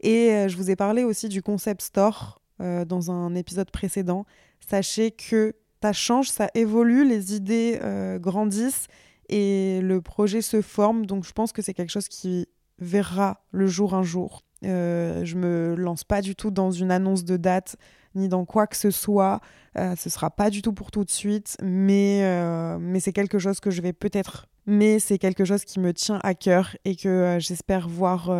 Et 0.00 0.48
je 0.48 0.56
vous 0.58 0.70
ai 0.70 0.76
parlé 0.76 1.02
aussi 1.02 1.30
du 1.30 1.40
concept 1.40 1.80
store 1.80 2.42
dans 2.58 3.10
un 3.10 3.34
épisode 3.34 3.70
précédent. 3.70 4.26
Sachez 4.60 5.12
que 5.12 5.54
ça 5.84 5.92
change, 5.92 6.30
ça 6.30 6.48
évolue, 6.54 7.06
les 7.06 7.34
idées 7.34 7.78
grandissent 8.18 8.86
et 9.28 9.80
le 9.82 10.00
projet 10.00 10.40
se 10.40 10.62
forme. 10.62 11.04
Donc 11.04 11.26
je 11.26 11.32
pense 11.32 11.52
que 11.52 11.60
c'est 11.60 11.74
quelque 11.74 11.90
chose 11.90 12.08
qui 12.08 12.48
verra 12.78 13.44
le 13.50 13.66
jour 13.66 13.92
un 13.92 14.02
jour. 14.02 14.42
Euh, 14.64 15.24
je 15.24 15.36
me 15.36 15.74
lance 15.74 16.04
pas 16.04 16.22
du 16.22 16.34
tout 16.34 16.50
dans 16.50 16.70
une 16.70 16.90
annonce 16.90 17.24
de 17.24 17.36
date 17.36 17.76
ni 18.14 18.28
dans 18.28 18.44
quoi 18.44 18.66
que 18.66 18.76
ce 18.76 18.90
soit. 18.90 19.40
Euh, 19.76 19.94
ce 19.96 20.08
sera 20.08 20.30
pas 20.30 20.50
du 20.50 20.62
tout 20.62 20.72
pour 20.72 20.90
tout 20.90 21.04
de 21.04 21.10
suite, 21.10 21.56
mais, 21.62 22.20
euh, 22.22 22.78
mais 22.80 23.00
c'est 23.00 23.12
quelque 23.12 23.38
chose 23.38 23.60
que 23.60 23.70
je 23.70 23.82
vais 23.82 23.92
peut-être. 23.92 24.46
Mais 24.66 24.98
c'est 24.98 25.18
quelque 25.18 25.44
chose 25.44 25.64
qui 25.64 25.78
me 25.78 25.92
tient 25.92 26.20
à 26.22 26.32
cœur 26.32 26.74
et 26.86 26.96
que 26.96 27.08
euh, 27.08 27.38
j'espère 27.38 27.88
voir 27.88 28.30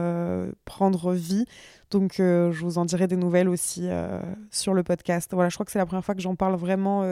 prendre 0.65 1.13
vie. 1.13 1.45
Donc 1.91 2.15
je 2.19 2.65
vous 2.65 2.79
en 2.79 2.85
dirai 2.85 3.07
des 3.07 3.17
nouvelles 3.17 3.49
aussi 3.49 3.89
sur 4.51 4.75
le 4.75 4.83
podcast. 4.83 5.31
Voilà, 5.33 5.49
je 5.49 5.55
crois 5.55 5.67
que 5.67 5.73
c'est 5.73 5.79
la 5.79 5.87
première 5.87 6.05
fois 6.05 6.15
que 6.15 6.23
j'en 6.23 6.35
parle 6.35 6.57
vraiment 6.57 7.05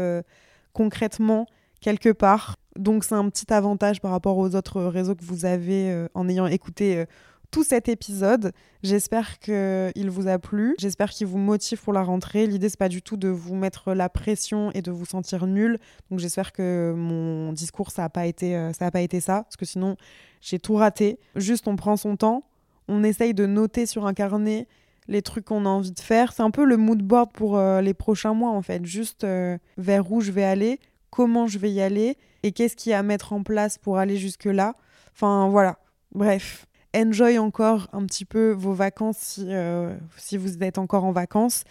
concrètement 0.73 1.47
quelque 1.81 2.11
part. 2.11 2.57
Donc 2.77 3.05
c'est 3.05 3.15
un 3.15 3.29
petit 3.29 3.53
avantage 3.53 4.01
par 4.01 4.11
rapport 4.11 4.39
aux 4.39 4.55
autres 4.57 4.83
réseaux 4.83 5.15
que 5.15 5.25
vous 5.25 5.45
avez 5.45 6.07
en 6.15 6.29
ayant 6.29 6.47
écouté 6.47 7.05
tout 7.53 7.63
cet 7.63 7.89
épisode. 7.89 8.53
J'espère 8.83 9.39
qu'il 9.39 10.11
vous 10.11 10.27
a 10.27 10.39
plu. 10.39 10.75
J'espère 10.81 11.11
qu'il 11.11 11.29
vous 11.29 11.39
motive 11.39 11.81
pour 11.81 11.93
la 11.93 12.03
rentrée. 12.03 12.47
L'idée, 12.49 12.69
c'est 12.69 12.79
pas 12.79 12.89
du 12.89 13.03
tout 13.03 13.17
de 13.17 13.29
vous 13.29 13.55
mettre 13.55 13.93
la 13.93 14.09
pression 14.09 14.73
et 14.73 14.83
de 14.83 14.91
vous 14.91 15.05
sentir 15.05 15.47
nul. 15.47 15.79
Donc 16.11 16.19
j'espère 16.19 16.53
que 16.53 16.93
mon 16.97 17.53
discours, 17.53 17.93
ça 17.93 18.03
n'a 18.03 18.09
pas, 18.09 18.27
été, 18.27 18.57
euh, 18.57 18.73
ça 18.73 18.91
pas 18.91 19.03
été 19.03 19.21
ça. 19.21 19.43
Parce 19.43 19.57
que 19.57 19.67
sinon, 19.67 19.97
j'ai 20.41 20.59
tout 20.59 20.75
raté. 20.75 21.21
Juste, 21.37 21.69
on 21.69 21.77
prend 21.77 21.97
son 21.97 22.17
temps. 22.17 22.43
On 22.89 23.05
essaye 23.05 23.35
de 23.35 23.47
noter 23.47 23.87
sur 23.87 24.07
un 24.07 24.15
carnet 24.15 24.67
les 25.07 25.21
trucs 25.21 25.45
qu'on 25.45 25.67
a 25.67 25.69
envie 25.69 25.93
de 25.93 26.01
faire. 26.01 26.33
C'est 26.33 26.43
un 26.43 26.51
peu 26.51 26.65
le 26.65 26.79
mood 26.79 27.03
board 27.03 27.33
pour 27.33 27.59
euh, 27.59 27.83
les 27.83 27.95
prochains 27.95 28.33
mois, 28.33 28.51
en 28.51 28.63
fait. 28.63 28.85
Juste 28.87 29.25
euh, 29.25 29.59
vers 29.77 30.11
où 30.11 30.23
je 30.23 30.33
vais 30.33 30.45
aller, 30.45 30.81
comment 31.11 31.47
je 31.47 31.59
vais 31.59 31.71
y 31.71 31.83
aller 31.83 32.17
et 32.43 32.53
qu'est-ce 32.53 32.77
qu'il 32.77 32.91
y 32.91 32.95
a 32.95 33.01
à 33.01 33.03
mettre 33.03 33.35
en 33.35 33.43
place 33.43 33.77
pour 33.77 33.99
aller 33.99 34.17
jusque-là. 34.17 34.75
Enfin, 35.15 35.49
voilà. 35.51 35.79
Bref, 36.15 36.67
enjoy 36.95 37.39
encore 37.39 37.89
un 37.93 38.05
petit 38.07 38.25
peu 38.25 38.53
vos 38.53 38.73
vacances 38.73 39.19
si, 39.19 39.47
euh, 39.49 39.95
si 40.17 40.37
vous 40.37 40.63
êtes 40.63 40.79
encore 40.79 41.05
en 41.05 41.13
vacances. 41.13 41.65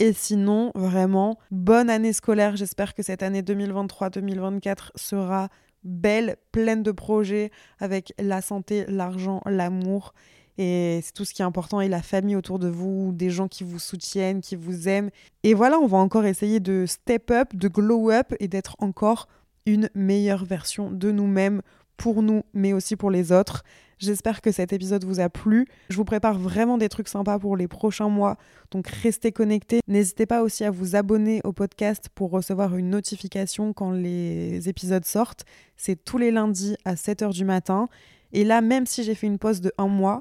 Et 0.00 0.12
sinon, 0.12 0.70
vraiment, 0.74 1.38
bonne 1.50 1.90
année 1.90 2.12
scolaire. 2.12 2.56
J'espère 2.56 2.94
que 2.94 3.02
cette 3.02 3.22
année 3.22 3.42
2023-2024 3.42 4.90
sera 4.94 5.48
belle, 5.82 6.36
pleine 6.52 6.82
de 6.82 6.92
projets 6.92 7.50
avec 7.80 8.12
la 8.18 8.40
santé, 8.40 8.84
l'argent, 8.86 9.42
l'amour. 9.44 10.14
Et 10.56 11.00
c'est 11.02 11.12
tout 11.12 11.24
ce 11.24 11.34
qui 11.34 11.42
est 11.42 11.44
important 11.44 11.80
et 11.80 11.88
la 11.88 12.02
famille 12.02 12.36
autour 12.36 12.58
de 12.58 12.68
vous, 12.68 13.12
des 13.12 13.30
gens 13.30 13.48
qui 13.48 13.64
vous 13.64 13.78
soutiennent, 13.78 14.40
qui 14.40 14.56
vous 14.56 14.88
aiment. 14.88 15.10
Et 15.44 15.54
voilà, 15.54 15.78
on 15.78 15.86
va 15.86 15.98
encore 15.98 16.24
essayer 16.26 16.58
de 16.60 16.84
step 16.86 17.30
up, 17.30 17.54
de 17.54 17.68
glow 17.68 18.10
up 18.10 18.34
et 18.40 18.48
d'être 18.48 18.76
encore 18.78 19.28
une 19.66 19.88
meilleure 19.94 20.44
version 20.44 20.90
de 20.90 21.10
nous-mêmes 21.10 21.62
pour 21.96 22.22
nous, 22.22 22.42
mais 22.54 22.72
aussi 22.72 22.96
pour 22.96 23.10
les 23.10 23.32
autres. 23.32 23.64
J'espère 23.98 24.40
que 24.40 24.52
cet 24.52 24.72
épisode 24.72 25.04
vous 25.04 25.20
a 25.20 25.28
plu. 25.28 25.66
Je 25.88 25.96
vous 25.96 26.04
prépare 26.04 26.38
vraiment 26.38 26.78
des 26.78 26.88
trucs 26.88 27.08
sympas 27.08 27.38
pour 27.38 27.56
les 27.56 27.68
prochains 27.68 28.08
mois, 28.08 28.36
donc 28.70 28.86
restez 28.88 29.32
connectés. 29.32 29.80
N'hésitez 29.88 30.26
pas 30.26 30.42
aussi 30.42 30.64
à 30.64 30.70
vous 30.70 30.94
abonner 30.94 31.40
au 31.44 31.52
podcast 31.52 32.08
pour 32.14 32.30
recevoir 32.30 32.76
une 32.76 32.90
notification 32.90 33.72
quand 33.72 33.90
les 33.90 34.68
épisodes 34.68 35.04
sortent. 35.04 35.44
C'est 35.76 36.04
tous 36.04 36.18
les 36.18 36.30
lundis 36.30 36.76
à 36.84 36.94
7h 36.94 37.32
du 37.32 37.44
matin. 37.44 37.88
Et 38.32 38.44
là, 38.44 38.60
même 38.60 38.86
si 38.86 39.02
j'ai 39.02 39.14
fait 39.14 39.26
une 39.26 39.38
pause 39.38 39.60
de 39.60 39.72
un 39.78 39.88
mois, 39.88 40.20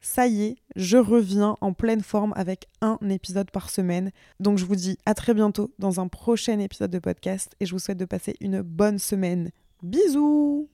ça 0.00 0.26
y 0.26 0.44
est, 0.44 0.56
je 0.76 0.98
reviens 0.98 1.56
en 1.60 1.72
pleine 1.72 2.02
forme 2.02 2.34
avec 2.36 2.66
un 2.82 2.98
épisode 3.08 3.50
par 3.50 3.70
semaine. 3.70 4.10
Donc 4.38 4.58
je 4.58 4.64
vous 4.64 4.76
dis 4.76 4.98
à 5.06 5.14
très 5.14 5.34
bientôt 5.34 5.72
dans 5.78 6.00
un 6.00 6.08
prochain 6.08 6.58
épisode 6.58 6.90
de 6.90 6.98
podcast 6.98 7.54
et 7.60 7.66
je 7.66 7.72
vous 7.72 7.78
souhaite 7.78 7.98
de 7.98 8.04
passer 8.04 8.34
une 8.40 8.60
bonne 8.60 8.98
semaine. 8.98 9.50
Bisous 9.82 10.68